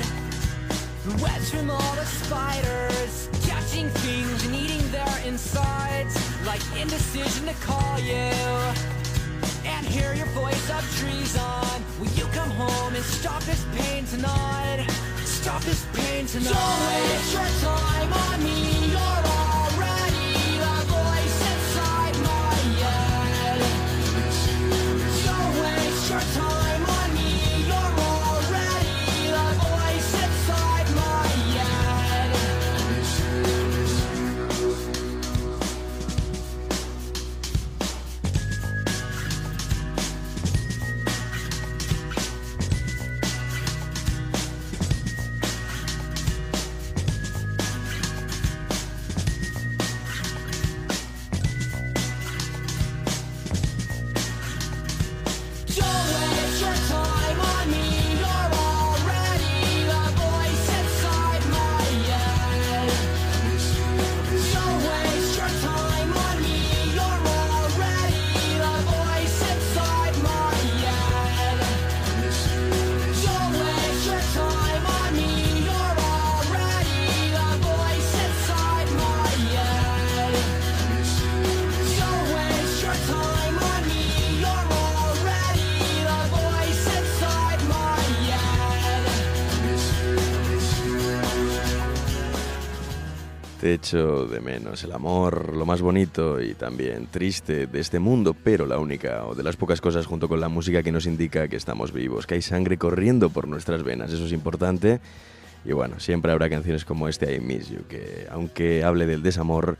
the 1.05 1.22
webs 1.22 1.51
from 1.51 1.70
all 1.70 1.94
the 1.96 2.05
spiders, 2.05 3.29
catching 3.42 3.88
things 3.88 4.46
and 4.46 4.55
eating 4.55 4.90
their 4.92 5.18
insides, 5.27 6.14
like 6.46 6.62
indecision 6.77 7.46
to 7.46 7.55
call 7.55 7.98
you 7.98 8.91
hear 9.92 10.14
your 10.14 10.26
voice 10.28 10.70
of 10.70 10.83
treason. 10.98 11.85
Will 12.00 12.12
you 12.16 12.24
come 12.33 12.50
home 12.50 12.94
and 12.94 13.05
stop 13.05 13.42
this 13.42 13.62
pain 13.76 14.07
tonight? 14.07 14.87
Stop 15.24 15.61
this 15.62 15.85
pain 15.92 16.24
tonight. 16.24 16.48
Don't 16.48 16.81
waste 16.88 17.33
your 17.35 17.50
time 17.61 18.12
on 18.12 18.42
me. 18.42 18.90
You're 18.90 19.41
de 93.92 94.40
menos 94.40 94.83
el 94.85 94.92
amor, 94.92 95.55
lo 95.55 95.66
más 95.66 95.83
bonito 95.83 96.40
y 96.40 96.55
también 96.55 97.09
triste 97.09 97.66
de 97.66 97.81
este 97.81 97.98
mundo, 97.98 98.35
pero 98.35 98.64
la 98.64 98.78
única 98.78 99.26
o 99.26 99.35
de 99.35 99.42
las 99.42 99.57
pocas 99.57 99.83
cosas 99.83 100.07
junto 100.07 100.28
con 100.28 100.40
la 100.40 100.48
música 100.48 100.83
que 100.83 100.90
nos 100.90 101.05
indica 101.05 101.46
que 101.48 101.57
estamos 101.57 101.92
vivos, 101.92 102.26
que 102.26 102.35
hay 102.35 102.42
sangre 102.42 102.78
corriendo 102.78 103.28
por 103.28 103.46
nuestras 103.46 103.83
venas, 103.83 104.11
eso 104.11 104.24
es 104.24 104.33
importante. 104.33 105.00
Y 105.66 105.72
bueno, 105.72 106.00
siempre 106.00 106.33
habrá 106.33 106.48
canciones 106.48 106.87
como 106.87 107.07
este 107.07 107.35
I 107.35 107.40
Miss 107.40 107.68
You, 107.68 107.83
que 107.87 108.26
aunque 108.31 108.83
hable 108.83 109.05
del 109.07 109.22
desamor, 109.22 109.76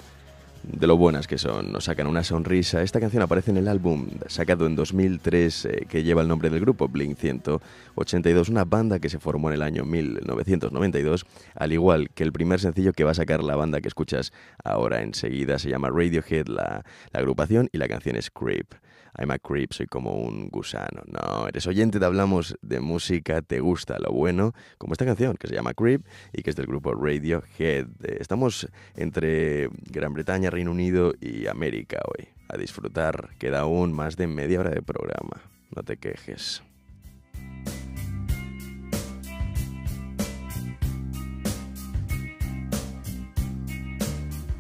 de 0.63 0.87
lo 0.87 0.97
buenas 0.97 1.27
que 1.27 1.39
son, 1.39 1.73
nos 1.73 1.85
sacan 1.85 2.07
una 2.07 2.23
sonrisa. 2.23 2.83
Esta 2.83 3.01
canción 3.01 3.23
aparece 3.23 3.51
en 3.51 3.57
el 3.57 3.69
álbum 3.69 4.09
sacado 4.27 4.67
en 4.67 4.77
2003 4.77 5.65
eh, 5.65 5.87
que 5.89 6.05
lleva 6.05 6.23
el 6.23 6.29
nombre 6.29 6.51
del 6.51 6.61
grupo 6.61 6.89
Blink 6.89 7.19
182, 7.19 8.49
una 8.49 8.65
banda 8.65 8.99
que 8.99 9.09
se 9.09 9.19
formó 9.19 9.49
en 9.49 9.55
el 9.55 9.63
año 9.63 9.85
1992, 9.85 11.27
al 11.55 11.73
igual 11.73 12.11
que 12.11 12.23
el 12.25 12.33
primer 12.33 12.61
sencillo 12.61 12.93
que 12.93 13.05
va 13.05 13.11
a 13.11 13.15
sacar 13.15 13.43
la 13.43 13.57
banda 13.57 13.81
que 13.81 13.89
escuchas 13.89 14.33
ahora 14.63 15.03
enseguida. 15.03 15.59
Se 15.59 15.69
llama 15.69 15.91
Radiohead, 15.91 16.47
la, 16.47 16.85
la 17.13 17.21
agrupación, 17.21 17.69
y 17.73 17.79
la 17.79 17.89
canción 17.89 18.17
es 18.17 18.31
Creep. 18.31 18.75
I'm 19.19 19.31
a 19.31 19.39
creep, 19.39 19.73
soy 19.73 19.87
como 19.87 20.15
un 20.15 20.49
gusano. 20.49 21.03
No, 21.07 21.47
eres 21.47 21.67
oyente, 21.67 21.99
te 21.99 22.05
hablamos 22.05 22.57
de 22.63 22.81
música, 22.81 23.43
te 23.43 23.61
gusta 23.61 23.99
lo 23.99 24.13
bueno, 24.13 24.55
como 24.79 24.95
esta 24.95 25.05
canción 25.05 25.37
que 25.37 25.49
se 25.49 25.55
llama 25.55 25.75
Creep 25.75 26.03
y 26.33 26.43
que 26.43 26.51
es 26.51 26.57
del 26.57 26.67
grupo 26.67 26.95
Radiohead. 26.95 27.89
Eh, 28.03 28.17
Estamos 28.21 28.69
entre 28.97 29.69
Gran 29.91 30.15
Bretaña, 30.15 30.51
Reino 30.51 30.71
Unido 30.71 31.13
y 31.21 31.47
América 31.47 32.01
hoy. 32.07 32.29
A 32.49 32.57
disfrutar, 32.57 33.31
queda 33.39 33.61
aún 33.61 33.93
más 33.93 34.17
de 34.17 34.27
media 34.27 34.61
hora 34.61 34.71
de 34.71 34.83
programa. 34.83 35.43
No 35.75 35.83
te 35.83 35.97
quejes. 35.97 36.63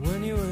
when 0.03 0.25
you 0.25 0.52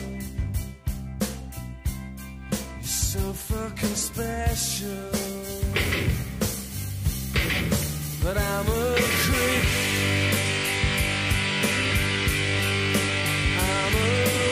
So 3.11 3.33
fucking 3.33 3.95
special. 3.95 5.11
But 8.23 8.37
I'm 8.37 8.67
a 8.67 8.95
creep. 9.23 9.65
I'm 13.59 13.95
a 13.95 14.50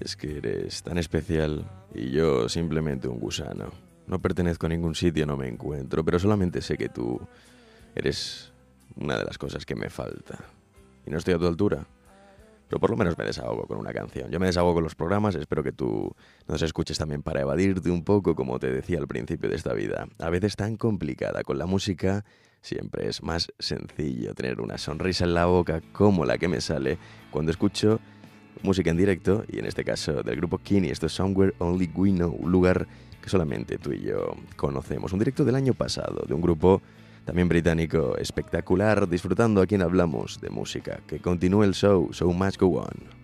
Es 0.00 0.16
que 0.16 0.38
eres 0.38 0.82
tan 0.82 0.98
especial 0.98 1.64
y 1.94 2.10
yo 2.10 2.48
simplemente 2.48 3.08
un 3.08 3.18
gusano. 3.18 3.70
No 4.06 4.18
pertenezco 4.18 4.66
a 4.66 4.68
ningún 4.68 4.94
sitio, 4.94 5.24
no 5.26 5.36
me 5.36 5.48
encuentro, 5.48 6.04
pero 6.04 6.18
solamente 6.18 6.60
sé 6.60 6.76
que 6.76 6.88
tú 6.88 7.20
eres 7.94 8.52
una 8.96 9.16
de 9.16 9.24
las 9.24 9.38
cosas 9.38 9.64
que 9.64 9.74
me 9.74 9.88
falta. 9.88 10.38
Y 11.06 11.10
no 11.10 11.18
estoy 11.18 11.34
a 11.34 11.38
tu 11.38 11.46
altura, 11.46 11.86
pero 12.70 12.78
por 12.78 12.90
lo 12.90 12.96
menos 12.96 13.18
me 13.18 13.24
desahogo 13.24 13.66
con 13.66 13.78
una 13.78 13.92
canción. 13.92 14.30
Yo 14.30 14.38
me 14.38 14.46
desahogo 14.46 14.74
con 14.74 14.84
los 14.84 14.94
programas, 14.94 15.34
espero 15.34 15.64
que 15.64 15.72
tú 15.72 16.14
nos 16.46 16.62
escuches 16.62 16.96
también 16.96 17.20
para 17.20 17.40
evadirte 17.40 17.90
un 17.90 18.04
poco, 18.04 18.36
como 18.36 18.60
te 18.60 18.70
decía 18.70 18.98
al 18.98 19.08
principio 19.08 19.50
de 19.50 19.56
esta 19.56 19.74
vida. 19.74 20.06
A 20.20 20.30
veces 20.30 20.54
tan 20.54 20.76
complicada 20.76 21.42
con 21.42 21.58
la 21.58 21.66
música, 21.66 22.24
siempre 22.62 23.08
es 23.08 23.24
más 23.24 23.52
sencillo 23.58 24.36
tener 24.36 24.60
una 24.60 24.78
sonrisa 24.78 25.24
en 25.24 25.34
la 25.34 25.46
boca 25.46 25.80
como 25.90 26.24
la 26.24 26.38
que 26.38 26.46
me 26.46 26.60
sale 26.60 26.96
cuando 27.32 27.50
escucho 27.50 27.98
música 28.62 28.90
en 28.90 28.98
directo 28.98 29.44
y 29.48 29.58
en 29.58 29.66
este 29.66 29.82
caso 29.82 30.22
del 30.22 30.36
grupo 30.36 30.58
Kini, 30.58 30.90
esto 30.90 31.06
es 31.06 31.12
Somewhere 31.12 31.54
Only 31.58 31.90
We 31.92 32.12
Know, 32.12 32.30
un 32.30 32.52
lugar 32.52 32.86
que 33.20 33.28
solamente 33.28 33.78
tú 33.78 33.92
y 33.92 34.02
yo 34.02 34.36
conocemos. 34.54 35.12
Un 35.12 35.18
directo 35.18 35.44
del 35.44 35.56
año 35.56 35.74
pasado 35.74 36.24
de 36.24 36.34
un 36.34 36.40
grupo 36.40 36.82
también 37.24 37.48
británico 37.48 38.16
espectacular, 38.16 39.08
disfrutando 39.08 39.62
a 39.62 39.66
quien 39.66 39.82
hablamos 39.82 40.40
de 40.40 40.50
música. 40.50 41.00
Que 41.06 41.20
continúe 41.20 41.64
el 41.64 41.74
show, 41.74 42.08
So 42.12 42.32
Much 42.32 42.58
Go 42.58 42.80
On. 42.80 43.20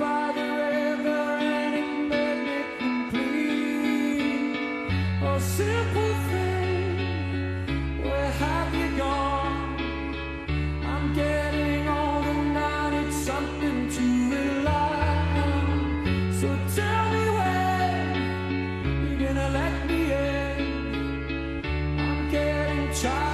I 0.00 0.37
child. 23.02 23.27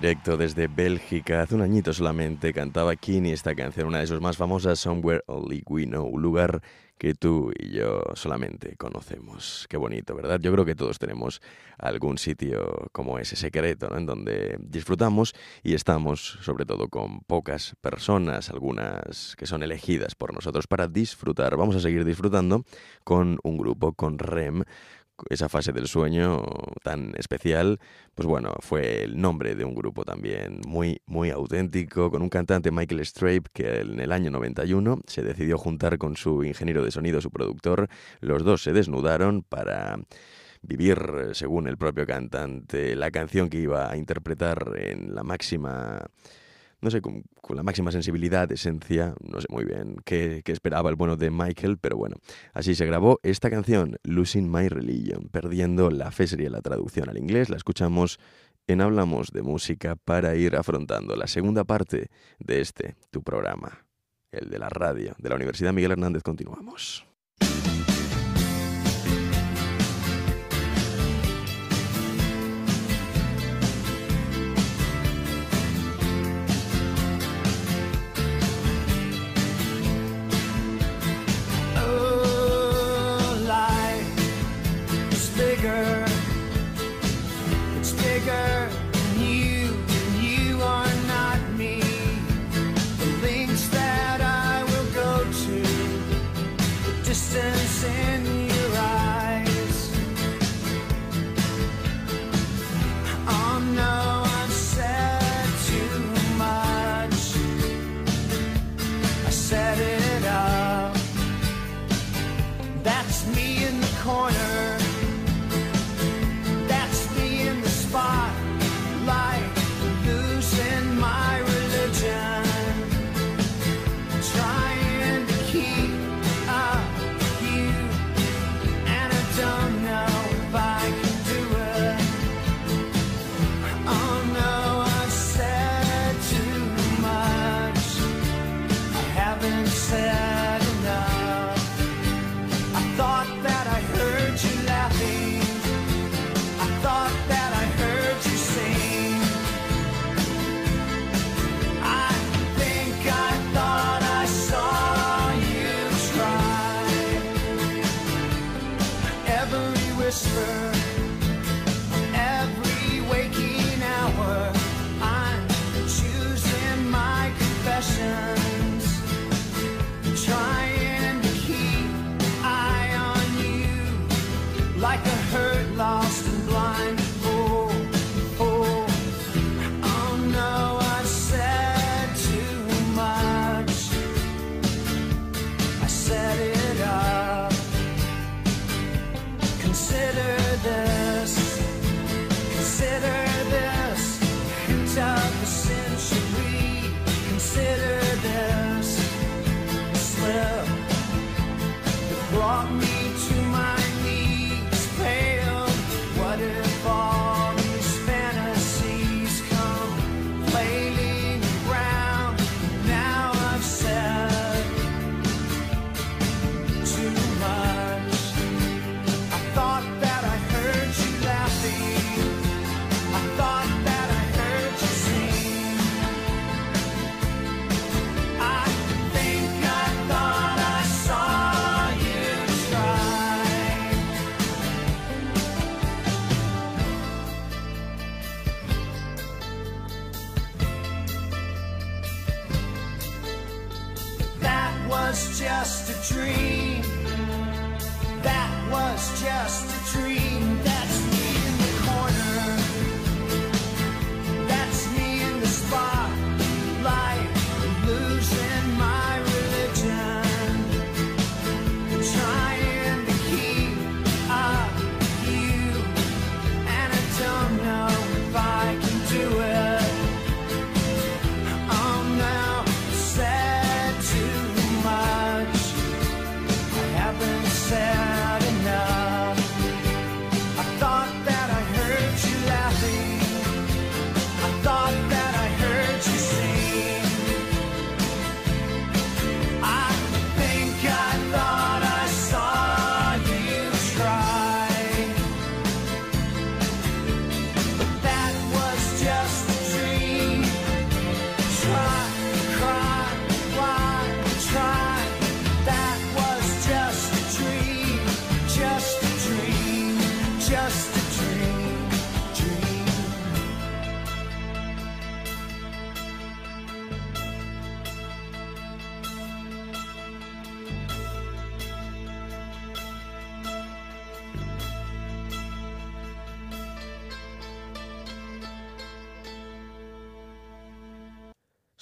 Directo 0.00 0.36
desde 0.36 0.68
Bélgica. 0.68 1.42
Hace 1.42 1.56
un 1.56 1.60
añito 1.60 1.92
solamente 1.92 2.52
cantaba 2.52 2.94
Kini 2.94 3.32
esta 3.32 3.56
canción, 3.56 3.88
una 3.88 3.98
de 3.98 4.06
sus 4.06 4.20
más 4.20 4.36
famosas, 4.36 4.78
Somewhere 4.78 5.24
Only 5.26 5.64
We 5.66 5.86
Know, 5.86 6.06
un 6.06 6.22
lugar 6.22 6.62
que 6.98 7.14
tú 7.14 7.50
y 7.58 7.70
yo 7.70 8.02
solamente 8.14 8.76
conocemos. 8.76 9.66
Qué 9.68 9.76
bonito, 9.76 10.14
¿verdad? 10.14 10.38
Yo 10.40 10.52
creo 10.52 10.64
que 10.64 10.76
todos 10.76 11.00
tenemos 11.00 11.42
algún 11.78 12.16
sitio 12.16 12.88
como 12.92 13.18
ese 13.18 13.34
secreto, 13.34 13.88
¿no? 13.88 13.98
En 13.98 14.06
donde 14.06 14.56
disfrutamos 14.60 15.34
y 15.64 15.74
estamos, 15.74 16.38
sobre 16.42 16.64
todo, 16.64 16.86
con 16.86 17.20
pocas 17.22 17.74
personas, 17.80 18.50
algunas 18.50 19.34
que 19.36 19.46
son 19.46 19.64
elegidas 19.64 20.14
por 20.14 20.32
nosotros 20.32 20.68
para 20.68 20.86
disfrutar. 20.86 21.56
Vamos 21.56 21.74
a 21.74 21.80
seguir 21.80 22.04
disfrutando 22.04 22.64
con 23.02 23.40
un 23.42 23.58
grupo, 23.58 23.94
con 23.94 24.18
REM, 24.20 24.62
esa 25.28 25.48
fase 25.48 25.72
del 25.72 25.88
sueño 25.88 26.42
tan 26.82 27.14
especial, 27.16 27.78
pues 28.14 28.26
bueno, 28.26 28.54
fue 28.60 29.04
el 29.04 29.20
nombre 29.20 29.54
de 29.54 29.64
un 29.64 29.74
grupo 29.74 30.04
también 30.04 30.60
muy, 30.66 31.00
muy 31.06 31.30
auténtico, 31.30 32.10
con 32.10 32.22
un 32.22 32.28
cantante 32.28 32.70
Michael 32.70 33.04
Strape 33.04 33.50
que 33.52 33.80
en 33.80 34.00
el 34.00 34.12
año 34.12 34.30
91 34.30 35.00
se 35.06 35.22
decidió 35.22 35.58
juntar 35.58 35.98
con 35.98 36.16
su 36.16 36.44
ingeniero 36.44 36.84
de 36.84 36.90
sonido, 36.90 37.20
su 37.20 37.30
productor, 37.30 37.88
los 38.20 38.44
dos 38.44 38.62
se 38.62 38.72
desnudaron 38.72 39.42
para 39.42 39.98
vivir, 40.62 41.30
según 41.32 41.68
el 41.68 41.76
propio 41.76 42.06
cantante, 42.06 42.96
la 42.96 43.10
canción 43.10 43.48
que 43.48 43.58
iba 43.58 43.90
a 43.90 43.96
interpretar 43.96 44.72
en 44.76 45.14
la 45.14 45.22
máxima 45.22 46.06
no 46.80 46.90
sé, 46.90 47.00
con, 47.00 47.24
la 47.50 47.62
máxima 47.62 47.90
sensibilidad, 47.90 48.50
esencia, 48.52 49.14
no 49.20 49.40
sé 49.40 49.46
muy 49.50 49.64
bien 49.64 49.96
qué, 50.04 50.42
qué, 50.44 50.52
esperaba 50.52 50.90
el 50.90 50.96
bueno 50.96 51.16
de 51.16 51.30
Michael, 51.30 51.78
pero 51.78 51.96
bueno, 51.96 52.16
así 52.52 52.74
se 52.74 52.86
grabó 52.86 53.18
esta 53.22 53.50
canción, 53.50 53.96
Losing 54.04 54.50
My 54.50 54.68
Religion, 54.68 55.28
perdiendo 55.30 55.90
la 55.90 56.10
fe 56.10 56.26
sería 56.26 56.50
la 56.50 56.62
traducción 56.62 57.08
al 57.08 57.18
inglés, 57.18 57.48
la 57.48 57.56
escuchamos 57.56 58.18
en 58.68 58.82
Hablamos 58.82 59.32
de 59.32 59.42
Música 59.42 59.96
para 59.96 60.36
ir 60.36 60.54
afrontando 60.54 61.16
la 61.16 61.26
segunda 61.26 61.64
parte 61.64 62.10
de 62.38 62.60
este, 62.60 62.96
tu 63.10 63.22
programa, 63.22 63.86
el 64.30 64.50
de 64.50 64.58
la 64.58 64.68
radio 64.68 65.14
de 65.18 65.28
la 65.28 65.36
Universidad 65.36 65.72
Miguel 65.72 65.92
Hernández. 65.92 66.22
Continuamos. 66.22 67.07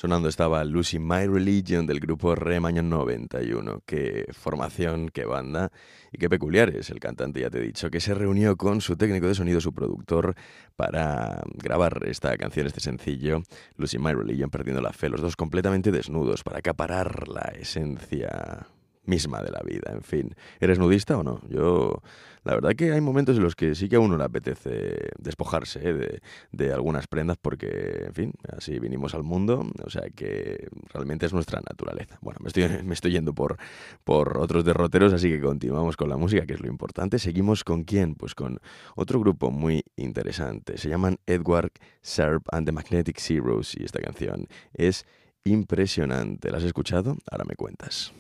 Sonando 0.07 0.29
estaba 0.29 0.63
Lucy 0.63 1.01
My 1.01 1.27
Religion 1.27 1.85
del 1.85 1.99
grupo 1.99 2.37
Rem 2.37 2.65
año 2.65 2.81
91. 2.81 3.83
Qué 3.85 4.27
formación, 4.31 5.09
qué 5.09 5.25
banda 5.25 5.73
y 6.13 6.19
qué 6.19 6.31
peculiar 6.31 6.69
es 6.77 6.91
el 6.91 7.01
cantante, 7.01 7.41
ya 7.41 7.51
te 7.51 7.59
he 7.59 7.63
dicho, 7.63 7.91
que 7.91 7.99
se 7.99 8.15
reunió 8.15 8.57
con 8.57 8.81
su 8.81 8.97
técnico 8.97 9.27
de 9.27 9.35
sonido, 9.35 9.61
su 9.61 9.75
productor, 9.75 10.37
para 10.77 11.43
grabar 11.57 12.05
esta 12.07 12.37
canción, 12.37 12.69
este 12.69 12.79
sencillo, 12.79 13.43
Lucy 13.79 13.99
My 13.99 14.13
Religion, 14.13 14.49
perdiendo 14.49 14.81
la 14.81 14.93
fe, 14.93 15.09
los 15.09 15.21
dos 15.21 15.35
completamente 15.35 15.91
desnudos, 15.91 16.45
para 16.45 16.61
acaparar 16.61 17.27
la 17.27 17.53
esencia 17.59 18.69
misma 19.07 19.43
de 19.43 19.51
la 19.51 19.61
vida, 19.65 19.93
en 19.93 20.03
fin. 20.03 20.35
¿Eres 20.61 20.79
nudista 20.79 21.17
o 21.17 21.23
no? 21.23 21.41
Yo, 21.49 22.03
la 22.45 22.55
verdad 22.55 22.75
que 22.77 22.93
hay 22.93 23.01
momentos 23.01 23.37
en 23.37 23.43
los 23.43 23.57
que 23.57 23.75
sí 23.75 23.89
que 23.89 23.97
a 23.97 24.01
uno 24.01 24.17
le 24.17 24.25
apetece 24.25 25.11
despojarse 25.19 25.89
¿eh? 25.89 25.93
de, 25.93 26.21
de, 26.53 26.73
algunas 26.73 27.07
prendas 27.07 27.37
porque, 27.41 28.05
en 28.07 28.15
fin, 28.15 28.33
así 28.57 28.79
vinimos 28.79 29.15
al 29.15 29.23
mundo, 29.23 29.67
o 29.85 29.91
sea 29.91 30.03
que 30.15 30.69
realmente 30.93 31.27
es 31.27 31.33
nuestra 31.33 31.61
naturaleza. 31.61 32.19
Bueno, 32.21 32.39
me 32.43 32.49
estoy, 32.49 32.69
me 32.85 32.95
estoy 32.95 33.13
yendo 33.13 33.35
por, 33.35 33.57
por 34.05 34.39
otros 34.39 34.65
derroteros, 34.65 35.13
así 35.13 35.29
que 35.29 35.41
continuamos 35.41 35.97
con 35.97 36.09
la 36.09 36.17
música, 36.17 36.47
que 36.47 36.55
es 36.55 36.61
lo 36.61 36.69
importante. 36.69 37.19
Seguimos 37.19 37.65
con 37.65 37.85
quién? 37.85 38.15
Pues 38.15 38.35
con 38.35 38.61
otro 38.95 39.21
grupo 39.21 39.51
muy 39.51 39.85
interesante. 39.97 40.79
Se 40.79 40.89
llaman 40.89 41.19
Edward 41.27 41.73
Serp 42.01 42.47
and 42.53 42.67
the 42.67 42.73
Magnetic 42.73 43.19
Zeros 43.19 43.75
y 43.75 43.85
esta 43.85 44.01
canción 44.01 44.47
es 44.73 45.05
impresionante. 45.45 46.51
¿La 46.51 46.59
has 46.59 46.65
escuchado? 46.65 47.17
Ahora 47.31 47.45
me 47.45 47.55
cuentas. 47.55 48.13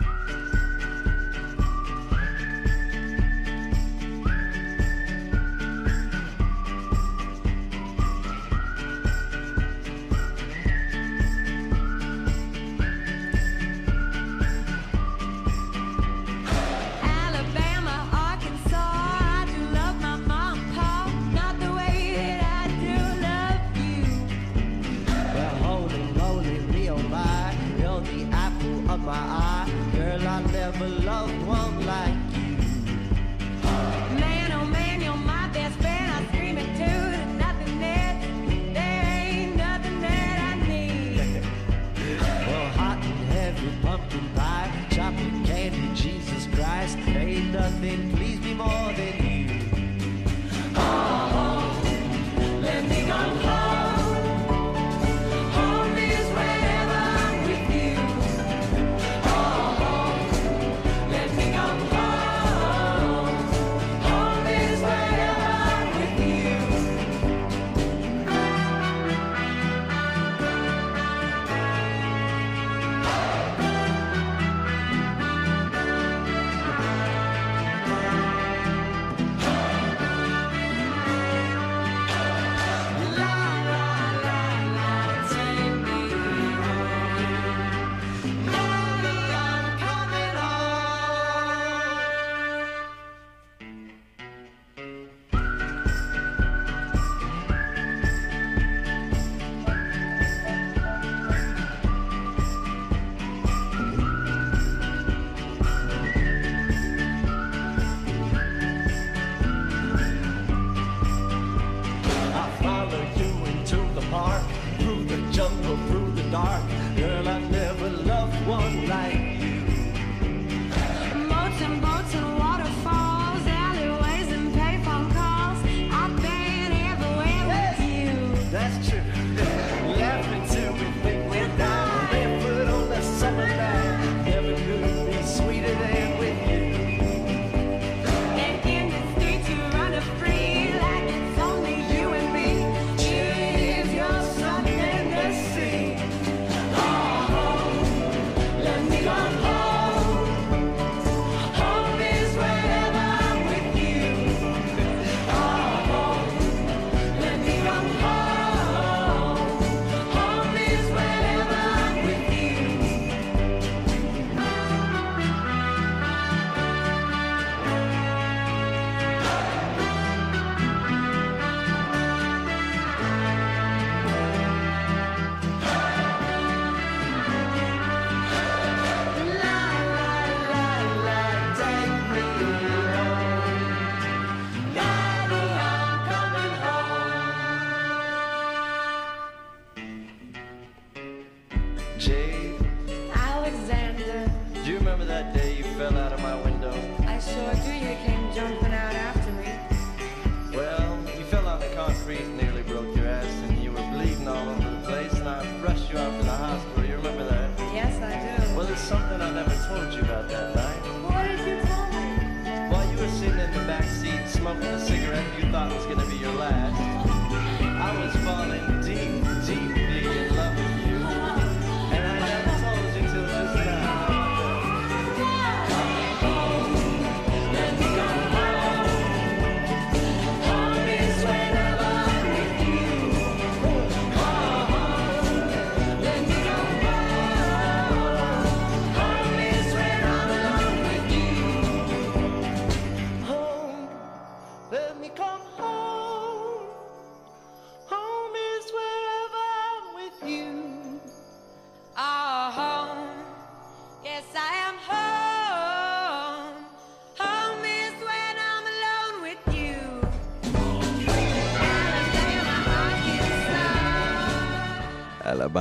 Thank 0.00 0.30
you. 0.30 0.49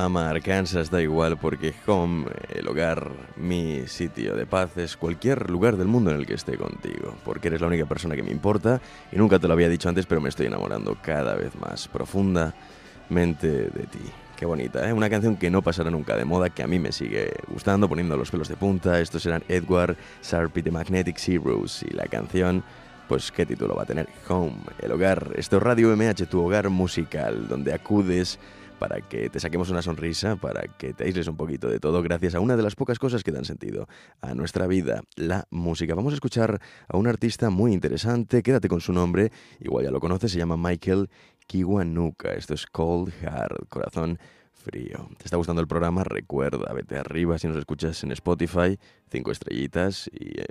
Alabama, 0.10 0.30
Arkansas, 0.32 0.90
da 0.90 1.04
igual 1.04 1.38
porque 1.38 1.72
home, 1.86 2.26
el 2.50 2.68
hogar, 2.68 3.12
mi 3.36 3.86
sitio 3.86 4.36
de 4.36 4.48
paz 4.48 4.76
es 4.78 4.98
cualquier 4.98 5.52
lugar 5.52 5.78
del 5.78 5.88
mundo 5.88 6.10
en 6.10 6.18
el 6.18 6.26
que 6.26 6.34
esté 6.34 6.58
contigo, 6.58 7.14
porque 7.24 7.50
eres 7.50 7.62
la 7.62 7.68
única 7.68 7.86
persona 7.86 8.16
que 8.16 8.24
me 8.24 8.32
importa 8.32 8.82
y 9.12 9.18
nunca 9.18 9.38
te 9.38 9.48
lo 9.48 9.54
había 9.54 9.70
dicho 9.70 9.88
antes, 9.88 10.08
pero 10.08 10.20
me 10.20 10.30
estoy 10.30 10.48
enamorando 10.48 10.98
cada 11.00 11.36
vez 11.36 11.56
más 11.60 11.88
profundamente 11.88 13.48
de 13.48 13.86
ti. 13.86 14.00
Qué 14.36 14.48
bonita, 14.48 14.90
¿eh? 14.90 14.94
Una 14.94 15.12
canción 15.12 15.38
que 15.38 15.52
no 15.52 15.62
pasará 15.62 15.92
nunca 15.92 16.16
de 16.16 16.26
moda, 16.26 16.50
que 16.50 16.64
a 16.64 16.68
mí 16.68 16.80
me 16.80 16.92
sigue 16.92 17.32
gustando, 17.48 17.88
poniendo 17.88 18.18
los 18.18 18.32
pelos 18.32 18.48
de 18.48 18.56
punta. 18.56 19.00
Estos 19.00 19.24
eran 19.28 19.44
Edward 19.48 19.96
Sharpie 20.24 20.64
de 20.64 20.72
Magnetic 20.72 21.20
Heroes 21.28 21.84
y 21.84 21.94
la 21.94 22.08
canción 22.08 22.64
pues 23.08 23.32
qué 23.32 23.46
título 23.46 23.76
va 23.76 23.84
a 23.84 23.86
tener 23.88 24.08
Home, 24.28 24.58
el 24.80 24.92
hogar. 24.92 25.34
Esto 25.36 25.58
es 25.58 25.64
Radio 25.64 25.96
MH, 25.96 26.28
tu 26.28 26.44
hogar 26.44 26.70
musical, 26.70 27.48
donde 27.48 27.74
acudes 27.74 28.40
para 28.80 29.02
que 29.02 29.30
te 29.30 29.40
saquemos 29.40 29.70
una 29.70 29.82
sonrisa, 29.82 30.38
para 30.38 30.62
que 30.78 30.94
te 30.94 31.04
aísles 31.04 31.28
un 31.28 31.36
poquito 31.36 31.68
de 31.68 31.80
todo, 31.80 32.02
gracias 32.02 32.34
a 32.34 32.40
una 32.40 32.56
de 32.56 32.64
las 32.64 32.76
pocas 32.76 32.98
cosas 32.98 33.24
que 33.24 33.32
dan 33.32 33.46
sentido 33.46 33.88
a 34.22 34.34
nuestra 34.34 34.66
vida, 34.68 35.04
la 35.16 35.46
música. 35.52 35.94
Vamos 35.94 36.14
a 36.14 36.16
escuchar 36.16 36.62
a 36.88 36.98
un 36.98 37.06
artista 37.06 37.50
muy 37.50 37.74
interesante, 37.74 38.42
quédate 38.42 38.70
con 38.70 38.80
su 38.80 38.94
nombre, 38.94 39.32
igual 39.60 39.84
ya 39.86 39.92
lo 39.92 40.00
conoces, 40.00 40.32
se 40.32 40.38
llama 40.38 40.56
Michael 40.58 41.10
Kiwanuka. 41.46 42.34
Esto 42.34 42.54
es 42.54 42.66
Cold 42.66 43.12
Heart, 43.22 43.68
corazón 43.68 44.18
frío. 44.54 45.10
¿Te 45.18 45.26
está 45.26 45.36
gustando 45.36 45.62
el 45.62 45.68
programa? 45.68 46.04
Recuerda, 46.06 46.72
vete 46.74 46.98
arriba 46.98 47.38
si 47.38 47.48
nos 47.48 47.58
escuchas 47.58 48.02
en 48.04 48.14
Spotify, 48.14 48.80
cinco 49.12 49.32
estrellitas 49.32 50.10
y... 50.14 50.40
Eh, 50.40 50.46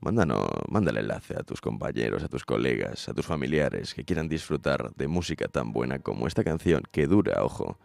Mándanos, 0.00 0.48
manda 0.68 0.92
el 0.92 0.98
enlace 0.98 1.34
a 1.36 1.42
tus 1.42 1.60
compañeros, 1.60 2.22
a 2.22 2.28
tus 2.28 2.44
colegas, 2.44 3.08
a 3.08 3.14
tus 3.14 3.26
familiares 3.26 3.94
que 3.94 4.04
quieran 4.04 4.28
disfrutar 4.28 4.94
de 4.94 5.08
música 5.08 5.48
tan 5.48 5.72
buena 5.72 5.98
como 5.98 6.28
esta 6.28 6.44
canción, 6.44 6.82
que 6.92 7.08
dura, 7.08 7.42
ojo, 7.42 7.78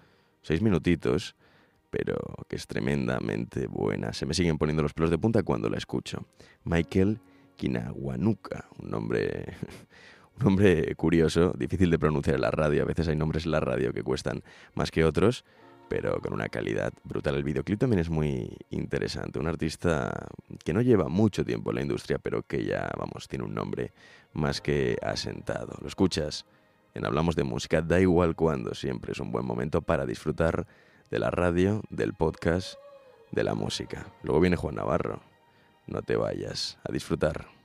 seis 0.43 0.61
minutitos, 0.61 1.36
pero 1.89 2.18
que 2.47 2.55
es 2.55 2.68
tremendamente 2.68 3.66
buena. 3.66 4.14
Se 4.14 4.28
me 4.28 4.36
siguen 4.36 4.59
poniendo 4.59 4.84
los 4.84 4.93
pelos 4.93 5.09
de 5.09 5.18
punta 5.18 5.41
cuando 5.41 5.70
la 5.70 5.78
escucho. 5.78 6.28
Michael 6.66 7.20
Kinawanuka, 7.55 8.68
un 8.78 8.91
nombre, 8.91 9.55
un 10.38 10.45
nombre 10.45 10.93
curioso, 10.95 11.53
difícil 11.57 11.89
de 11.89 11.97
pronunciar 11.97 12.36
en 12.36 12.41
la 12.41 12.51
radio. 12.51 12.84
A 12.84 12.86
veces 12.86 13.07
hay 13.07 13.16
nombres 13.16 13.45
en 13.45 13.51
la 13.51 13.59
radio 13.59 13.91
que 13.91 14.03
cuestan 14.03 14.43
más 14.76 14.91
que 14.91 15.03
otros 15.03 15.45
pero 15.89 16.19
con 16.21 16.34
una 16.34 16.49
calidad 16.49 16.93
brutal. 17.03 17.36
El 17.36 17.43
videoclip 17.43 17.79
también 17.79 17.99
es 17.99 18.09
muy 18.09 18.57
interesante. 18.69 19.39
Un 19.39 19.47
artista 19.47 20.27
que 20.63 20.73
no 20.73 20.81
lleva 20.81 21.07
mucho 21.07 21.45
tiempo 21.45 21.71
en 21.71 21.75
la 21.75 21.81
industria, 21.81 22.19
pero 22.19 22.43
que 22.43 22.65
ya, 22.65 22.91
vamos, 22.97 23.27
tiene 23.27 23.45
un 23.45 23.53
nombre 23.53 23.93
más 24.34 24.61
que 24.61 24.97
asentado. 25.01 25.77
Lo 25.81 25.88
escuchas 25.88 26.45
en 26.93 27.05
Hablamos 27.05 27.36
de 27.36 27.43
Música, 27.43 27.81
da 27.81 27.99
igual 27.99 28.36
cuándo, 28.36 28.73
siempre 28.73 29.13
es 29.13 29.19
un 29.19 29.31
buen 29.31 29.45
momento 29.45 29.81
para 29.81 30.05
disfrutar 30.05 30.67
de 31.09 31.19
la 31.19 31.31
radio, 31.31 31.81
del 31.89 32.13
podcast, 32.13 32.75
de 33.31 33.43
la 33.43 33.55
música. 33.55 34.07
Luego 34.23 34.39
viene 34.39 34.55
Juan 34.55 34.75
Navarro. 34.75 35.21
No 35.88 36.01
te 36.01 36.15
vayas 36.15 36.77
a 36.88 36.91
disfrutar. 36.91 37.62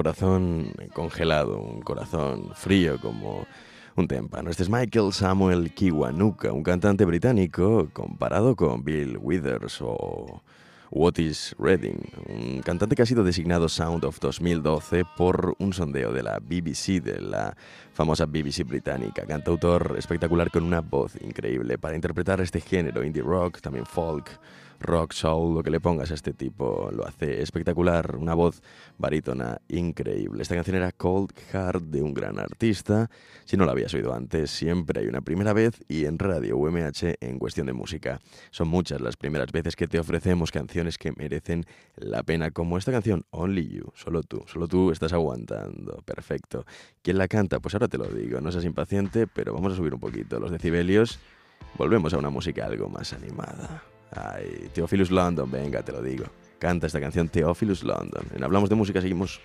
Corazón 0.00 0.72
congelado, 0.94 1.60
un 1.60 1.82
corazón 1.82 2.52
frío 2.54 2.98
como 3.02 3.46
un 3.96 4.08
témpano. 4.08 4.48
Este 4.48 4.62
es 4.62 4.70
Michael 4.70 5.12
Samuel 5.12 5.74
Kiwanuka, 5.74 6.52
un 6.52 6.62
cantante 6.62 7.04
británico 7.04 7.90
comparado 7.92 8.56
con 8.56 8.82
Bill 8.82 9.18
Withers 9.20 9.82
o 9.82 10.42
Otis 10.90 11.54
Redding, 11.58 12.00
un 12.30 12.62
cantante 12.62 12.96
que 12.96 13.02
ha 13.02 13.06
sido 13.06 13.24
designado 13.24 13.68
Sound 13.68 14.06
of 14.06 14.18
2012 14.20 15.04
por 15.18 15.54
un 15.58 15.74
sondeo 15.74 16.14
de 16.14 16.22
la 16.22 16.38
BBC, 16.38 17.02
de 17.02 17.20
la 17.20 17.54
famosa 17.92 18.24
BBC 18.24 18.64
británica. 18.64 19.26
Cantautor 19.26 19.96
espectacular 19.98 20.50
con 20.50 20.64
una 20.64 20.80
voz 20.80 21.12
increíble 21.20 21.76
para 21.76 21.94
interpretar 21.94 22.40
este 22.40 22.62
género, 22.62 23.04
indie 23.04 23.22
rock, 23.22 23.60
también 23.60 23.84
folk, 23.84 24.30
rock, 24.80 25.12
soul, 25.12 25.54
lo 25.54 25.62
que 25.62 25.70
le 25.70 25.78
pongas 25.78 26.10
a 26.10 26.14
este 26.14 26.32
tipo 26.32 26.90
lo 26.92 27.06
hace 27.06 27.42
espectacular, 27.42 28.16
una 28.16 28.34
voz 28.34 28.62
barítona 28.98 29.60
increíble. 29.68 30.42
Esta 30.42 30.54
canción 30.54 30.76
era 30.76 30.90
Cold 30.92 31.32
Heart 31.52 31.84
de 31.84 32.02
un 32.02 32.14
gran 32.14 32.38
artista. 32.38 33.10
Si 33.44 33.56
no 33.56 33.64
la 33.64 33.72
habías 33.72 33.92
oído 33.94 34.14
antes, 34.14 34.50
siempre 34.50 35.00
hay 35.00 35.06
una 35.06 35.20
primera 35.20 35.52
vez 35.52 35.80
y 35.88 36.06
en 36.06 36.18
Radio 36.18 36.56
UMH 36.56 37.16
en 37.20 37.38
cuestión 37.38 37.66
de 37.66 37.72
música. 37.72 38.20
Son 38.50 38.68
muchas 38.68 39.00
las 39.00 39.16
primeras 39.16 39.52
veces 39.52 39.76
que 39.76 39.86
te 39.86 39.98
ofrecemos 39.98 40.50
canciones 40.50 40.98
que 40.98 41.12
merecen 41.12 41.66
la 41.96 42.22
pena, 42.22 42.50
como 42.50 42.78
esta 42.78 42.92
canción 42.92 43.24
Only 43.30 43.68
You, 43.68 43.92
solo 43.94 44.22
tú, 44.22 44.44
solo 44.46 44.66
tú 44.66 44.90
estás 44.90 45.12
aguantando. 45.12 46.02
Perfecto. 46.04 46.64
¿Quién 47.02 47.18
la 47.18 47.28
canta? 47.28 47.60
Pues 47.60 47.74
ahora 47.74 47.88
te 47.88 47.98
lo 47.98 48.06
digo, 48.06 48.40
no 48.40 48.50
seas 48.50 48.64
impaciente, 48.64 49.26
pero 49.26 49.52
vamos 49.52 49.72
a 49.74 49.76
subir 49.76 49.94
un 49.94 50.00
poquito 50.00 50.40
los 50.40 50.50
decibelios. 50.50 51.18
Volvemos 51.76 52.14
a 52.14 52.18
una 52.18 52.30
música 52.30 52.66
algo 52.66 52.88
más 52.88 53.12
animada. 53.12 53.82
Ay, 54.12 54.70
Theophilus 54.72 55.10
London, 55.10 55.50
venga, 55.50 55.82
te 55.82 55.92
lo 55.92 56.02
digo. 56.02 56.24
Canta 56.58 56.86
esta 56.86 57.00
canción 57.00 57.28
Theophilus 57.28 57.84
London. 57.84 58.24
En 58.34 58.44
Hablamos 58.44 58.68
de 58.68 58.74
Música 58.74 59.00
seguimos 59.00 59.40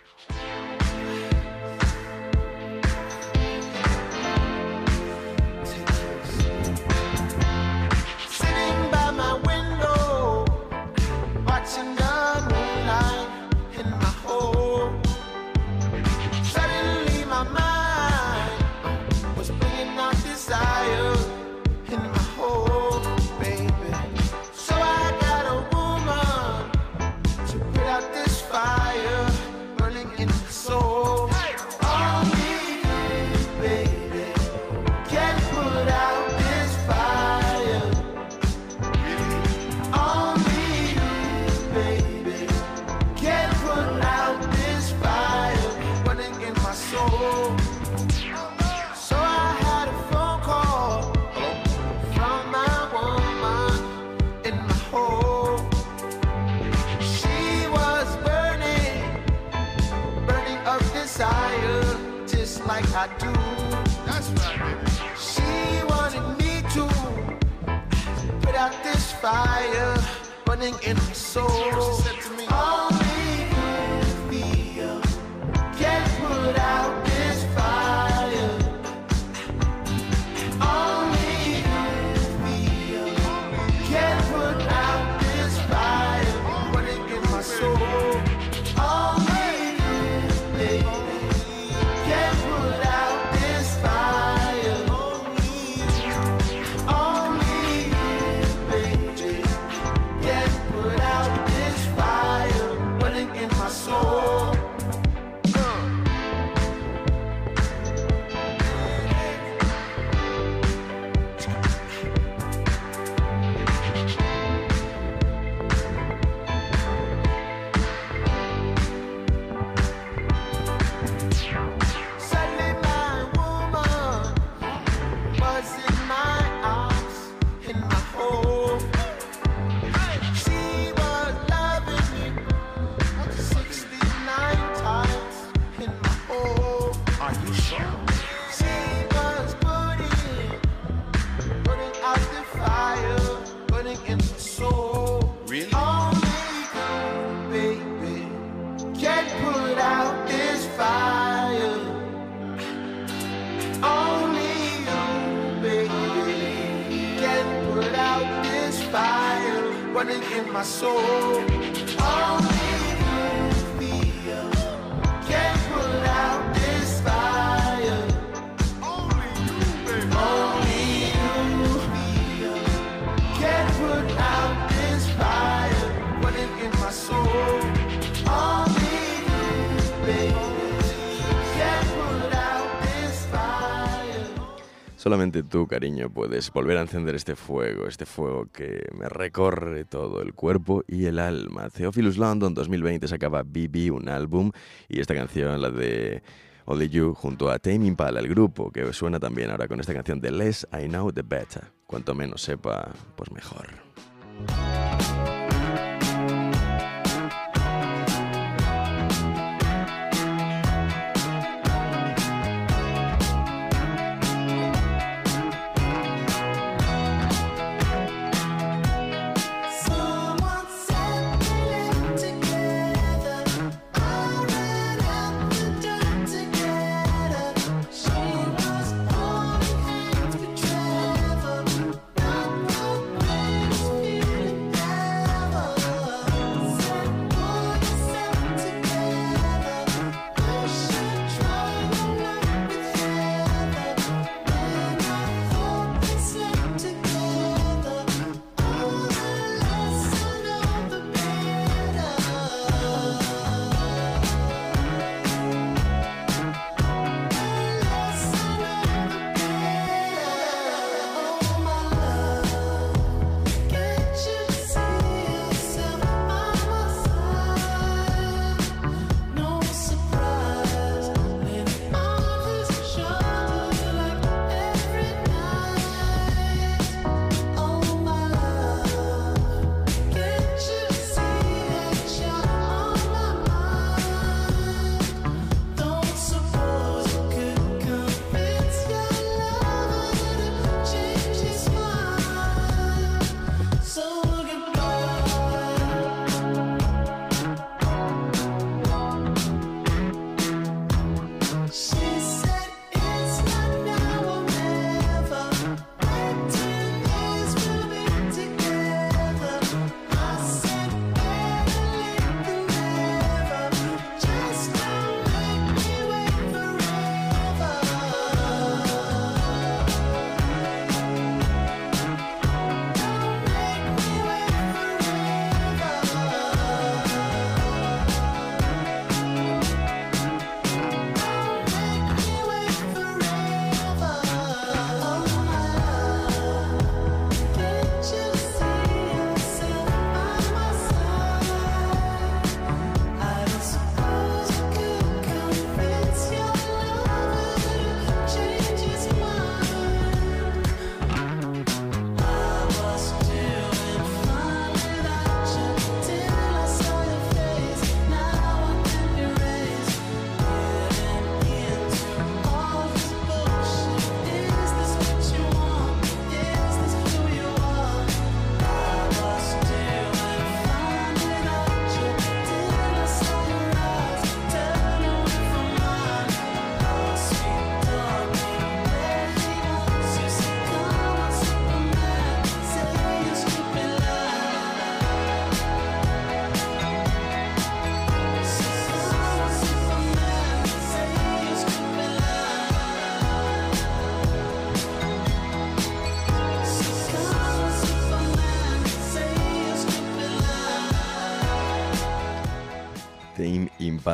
Solamente 185.35 185.51
tú, 185.51 185.67
cariño, 185.67 186.09
puedes 186.09 186.49
volver 186.49 186.77
a 186.77 186.81
encender 186.81 187.13
este 187.13 187.35
fuego, 187.35 187.87
este 187.87 188.05
fuego 188.05 188.47
que 188.53 188.87
me 188.97 189.09
recorre 189.09 189.83
todo 189.83 190.21
el 190.21 190.33
cuerpo 190.33 190.85
y 190.87 191.07
el 191.07 191.19
alma. 191.19 191.69
Theophilus 191.69 192.17
London 192.17 192.53
2020 192.53 193.05
sacaba 193.05 193.43
BB, 193.43 193.91
un 193.91 194.07
álbum, 194.07 194.53
y 194.87 195.01
esta 195.01 195.13
canción, 195.13 195.61
la 195.61 195.71
de 195.71 196.23
Only 196.63 196.87
You, 196.87 197.13
junto 197.15 197.49
a 197.49 197.59
Tame 197.59 197.85
Impala, 197.85 198.21
el 198.21 198.29
grupo, 198.29 198.71
que 198.71 198.93
suena 198.93 199.19
también 199.19 199.51
ahora 199.51 199.67
con 199.67 199.81
esta 199.81 199.93
canción 199.93 200.21
de 200.21 200.31
Less 200.31 200.65
I 200.71 200.87
Know 200.87 201.11
The 201.11 201.23
Better. 201.23 201.63
Cuanto 201.85 202.15
menos 202.15 202.41
sepa, 202.41 202.93
pues 203.17 203.29
mejor. 203.33 203.67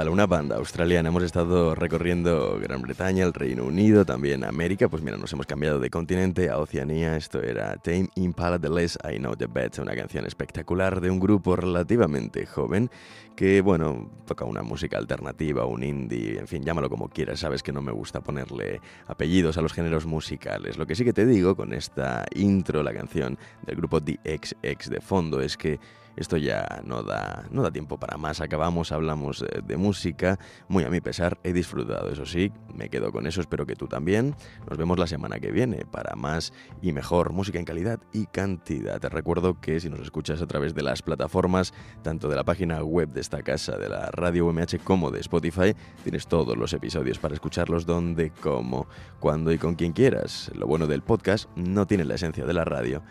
Una 0.10 0.26
banda 0.26 0.56
australiana. 0.56 1.10
Hemos 1.10 1.22
estado 1.22 1.76
recorriendo 1.76 2.60
Gran 2.60 2.82
Bretaña, 2.82 3.24
el 3.24 3.34
Reino 3.34 3.66
Unido, 3.66 4.04
también 4.04 4.44
América. 4.44 4.90
Pues 4.90 5.04
mira, 5.04 5.16
nos 5.16 5.32
hemos 5.32 5.46
cambiado 5.46 5.80
de 5.80 5.90
continente 5.90 6.50
a 6.50 6.58
Oceanía. 6.58 7.16
Esto 7.16 7.42
era 7.42 7.78
Tame 7.78 8.10
Impala 8.16 8.58
The 8.58 8.70
Less 8.70 8.98
I 9.04 9.18
Know 9.18 9.36
The 9.36 9.46
Better, 9.46 9.82
una 9.82 9.96
canción 9.96 10.26
espectacular 10.26 11.02
de 11.02 11.12
un 11.12 11.20
grupo 11.20 11.56
relativamente 11.56 12.46
joven 12.46 12.90
que, 13.36 13.62
bueno, 13.62 14.10
toca 14.26 14.44
una 14.44 14.64
música 14.64 14.98
alternativa, 14.98 15.66
un 15.66 15.84
indie, 15.84 16.40
en 16.40 16.48
fin, 16.48 16.64
llámalo 16.64 16.90
como 16.90 17.08
quieras. 17.08 17.40
Sabes 17.40 17.62
que 17.62 17.72
no 17.72 17.82
me 17.82 17.92
gusta 17.92 18.22
ponerle 18.22 18.82
apellidos 19.08 19.58
a 19.58 19.62
los 19.62 19.72
géneros 19.72 20.06
musicales. 20.06 20.78
Lo 20.78 20.88
que 20.88 20.96
sí 20.96 21.06
que 21.06 21.14
te 21.14 21.26
digo 21.26 21.56
con 21.56 21.74
esta 21.74 22.26
intro, 22.34 22.82
la 22.82 22.94
canción 22.94 23.38
del 23.66 23.76
grupo 23.76 24.02
The 24.02 24.20
XX 24.24 24.90
de 24.90 25.02
fondo, 25.02 25.42
es 25.42 25.58
que 25.58 25.80
esto 26.16 26.38
ya 26.38 26.82
no 26.86 27.04
da, 27.04 27.46
no 27.52 27.64
da 27.64 27.72
tiempo 27.72 28.00
para 28.00 28.18
más. 28.18 28.42
Acabamos, 28.42 28.92
hablamos 28.92 29.42
eh, 29.44 29.62
de 29.66 29.78
música. 29.78 30.40
Muy 30.68 30.84
a 30.84 30.90
mi 30.90 31.02
pesar, 31.02 31.40
he 31.44 31.54
disfrutado, 31.54 32.10
eso 32.10 32.26
sí, 32.26 32.52
me 32.74 32.90
quedo 32.90 33.12
con 33.12 33.28
eso. 33.28 33.42
Espero 33.42 33.66
que 33.66 33.76
tú 33.76 33.88
también. 33.88 34.36
Nos 34.70 34.78
vemos 34.78 35.00
la 35.00 35.08
semana 35.08 35.40
que 35.40 35.52
viene 35.52 35.86
para 35.86 36.16
más 36.16 36.54
y 36.82 36.92
mejor 36.92 37.34
música 37.34 37.60
en 37.60 37.66
calidad 37.66 38.00
y 38.14 38.26
cantidad. 38.28 39.00
Te 39.00 39.10
recuerdo 39.10 39.60
que 39.60 39.80
si 39.80 39.90
nos 39.90 40.00
escuchas 40.00 40.42
a 40.42 40.48
través 40.48 40.76
de 40.76 40.84
las 40.84 41.02
plataformas, 41.02 41.74
tanto 42.04 42.30
de 42.30 42.36
la 42.36 42.44
página 42.44 42.84
web 42.84 43.10
de 43.10 43.22
esta 43.22 43.42
casa, 43.42 43.78
de 43.78 43.90
la 43.90 44.12
radio 44.12 44.48
UMH, 44.48 44.80
como 44.84 45.12
de 45.12 45.20
Spotify, 45.20 45.76
tienes 46.04 46.28
todos 46.28 46.58
los 46.58 46.74
episodios 46.74 47.20
para 47.20 47.34
escucharlos 47.34 47.86
donde, 47.86 48.32
como, 48.32 48.88
cuando 49.20 49.52
y 49.52 49.58
con 49.58 49.76
quien 49.76 49.94
quieras. 49.94 50.52
Lo 50.56 50.68
bueno 50.68 50.88
del 50.88 51.02
podcast 51.02 51.50
no 51.56 51.88
tiene 51.88 52.06
la 52.06 52.16
esencia 52.16 52.46
de 52.46 52.54
la 52.54 52.66
radio 52.66 53.02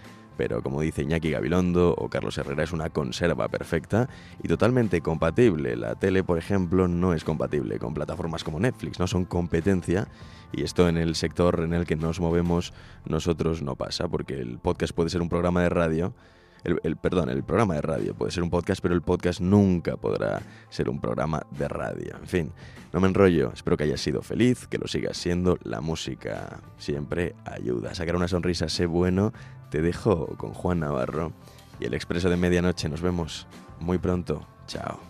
pero 0.41 0.63
como 0.63 0.81
dice 0.81 1.03
Iñaki 1.03 1.33
Gabilondo 1.33 1.95
o 1.99 2.09
Carlos 2.09 2.39
Herrera 2.39 2.63
es 2.63 2.73
una 2.73 2.89
conserva 2.89 3.49
perfecta 3.49 4.09
y 4.43 4.49
totalmente 4.49 5.03
compatible. 5.03 5.77
La 5.77 5.97
tele, 5.97 6.25
por 6.25 6.39
ejemplo, 6.39 6.89
no 6.89 7.13
es 7.13 7.25
compatible 7.25 7.79
con 7.79 7.93
plataformas 7.93 8.43
como 8.43 8.59
Netflix, 8.59 8.99
no 8.99 9.07
son 9.07 9.27
competencia 9.27 10.09
y 10.51 10.63
esto 10.63 10.89
en 10.89 10.97
el 10.97 11.15
sector 11.15 11.61
en 11.61 11.75
el 11.75 11.85
que 11.85 11.95
nos 11.95 12.21
movemos 12.21 12.73
nosotros 13.05 13.61
no 13.61 13.77
pasa, 13.77 14.09
porque 14.09 14.41
el 14.41 14.59
podcast 14.59 14.95
puede 14.95 15.11
ser 15.11 15.21
un 15.21 15.29
programa 15.29 15.61
de 15.61 15.69
radio 15.69 16.15
el, 16.65 16.97
perdón, 16.97 17.31
el 17.31 17.43
programa 17.43 17.75
de 17.75 17.83
radio 17.83 18.15
puede 18.15 18.33
ser 18.33 18.43
un 18.43 18.51
podcast, 18.51 18.83
pero 18.83 18.95
el 18.95 19.03
podcast 19.03 19.41
nunca 19.41 19.97
podrá 19.97 20.43
ser 20.69 20.89
un 20.89 21.01
programa 21.01 21.43
de 21.51 21.69
radio. 21.69 22.17
En 22.21 22.27
fin, 22.27 22.53
no 22.93 23.01
me 23.01 23.09
enrollo, 23.09 23.51
espero 23.55 23.77
que 23.77 23.85
hayas 23.85 24.01
sido 24.01 24.21
feliz, 24.23 24.67
que 24.67 24.79
lo 24.79 24.87
sigas 24.87 25.17
siendo. 25.17 25.59
La 25.63 25.81
música 25.81 26.61
siempre 26.77 27.35
ayuda. 27.45 27.95
Sacar 27.95 28.17
una 28.17 28.29
sonrisa, 28.29 28.69
sé 28.69 28.87
bueno. 28.87 29.33
Te 29.71 29.83
dejo 29.83 30.27
con 30.37 30.53
Juan 30.53 30.81
Navarro 30.81 31.33
y 31.79 31.85
el 31.85 31.95
expreso 31.95 32.29
de 32.29 32.37
medianoche. 32.37 32.89
Nos 32.89 33.01
vemos 33.01 33.47
muy 33.79 33.99
pronto. 33.99 34.47
Chao. 34.67 35.10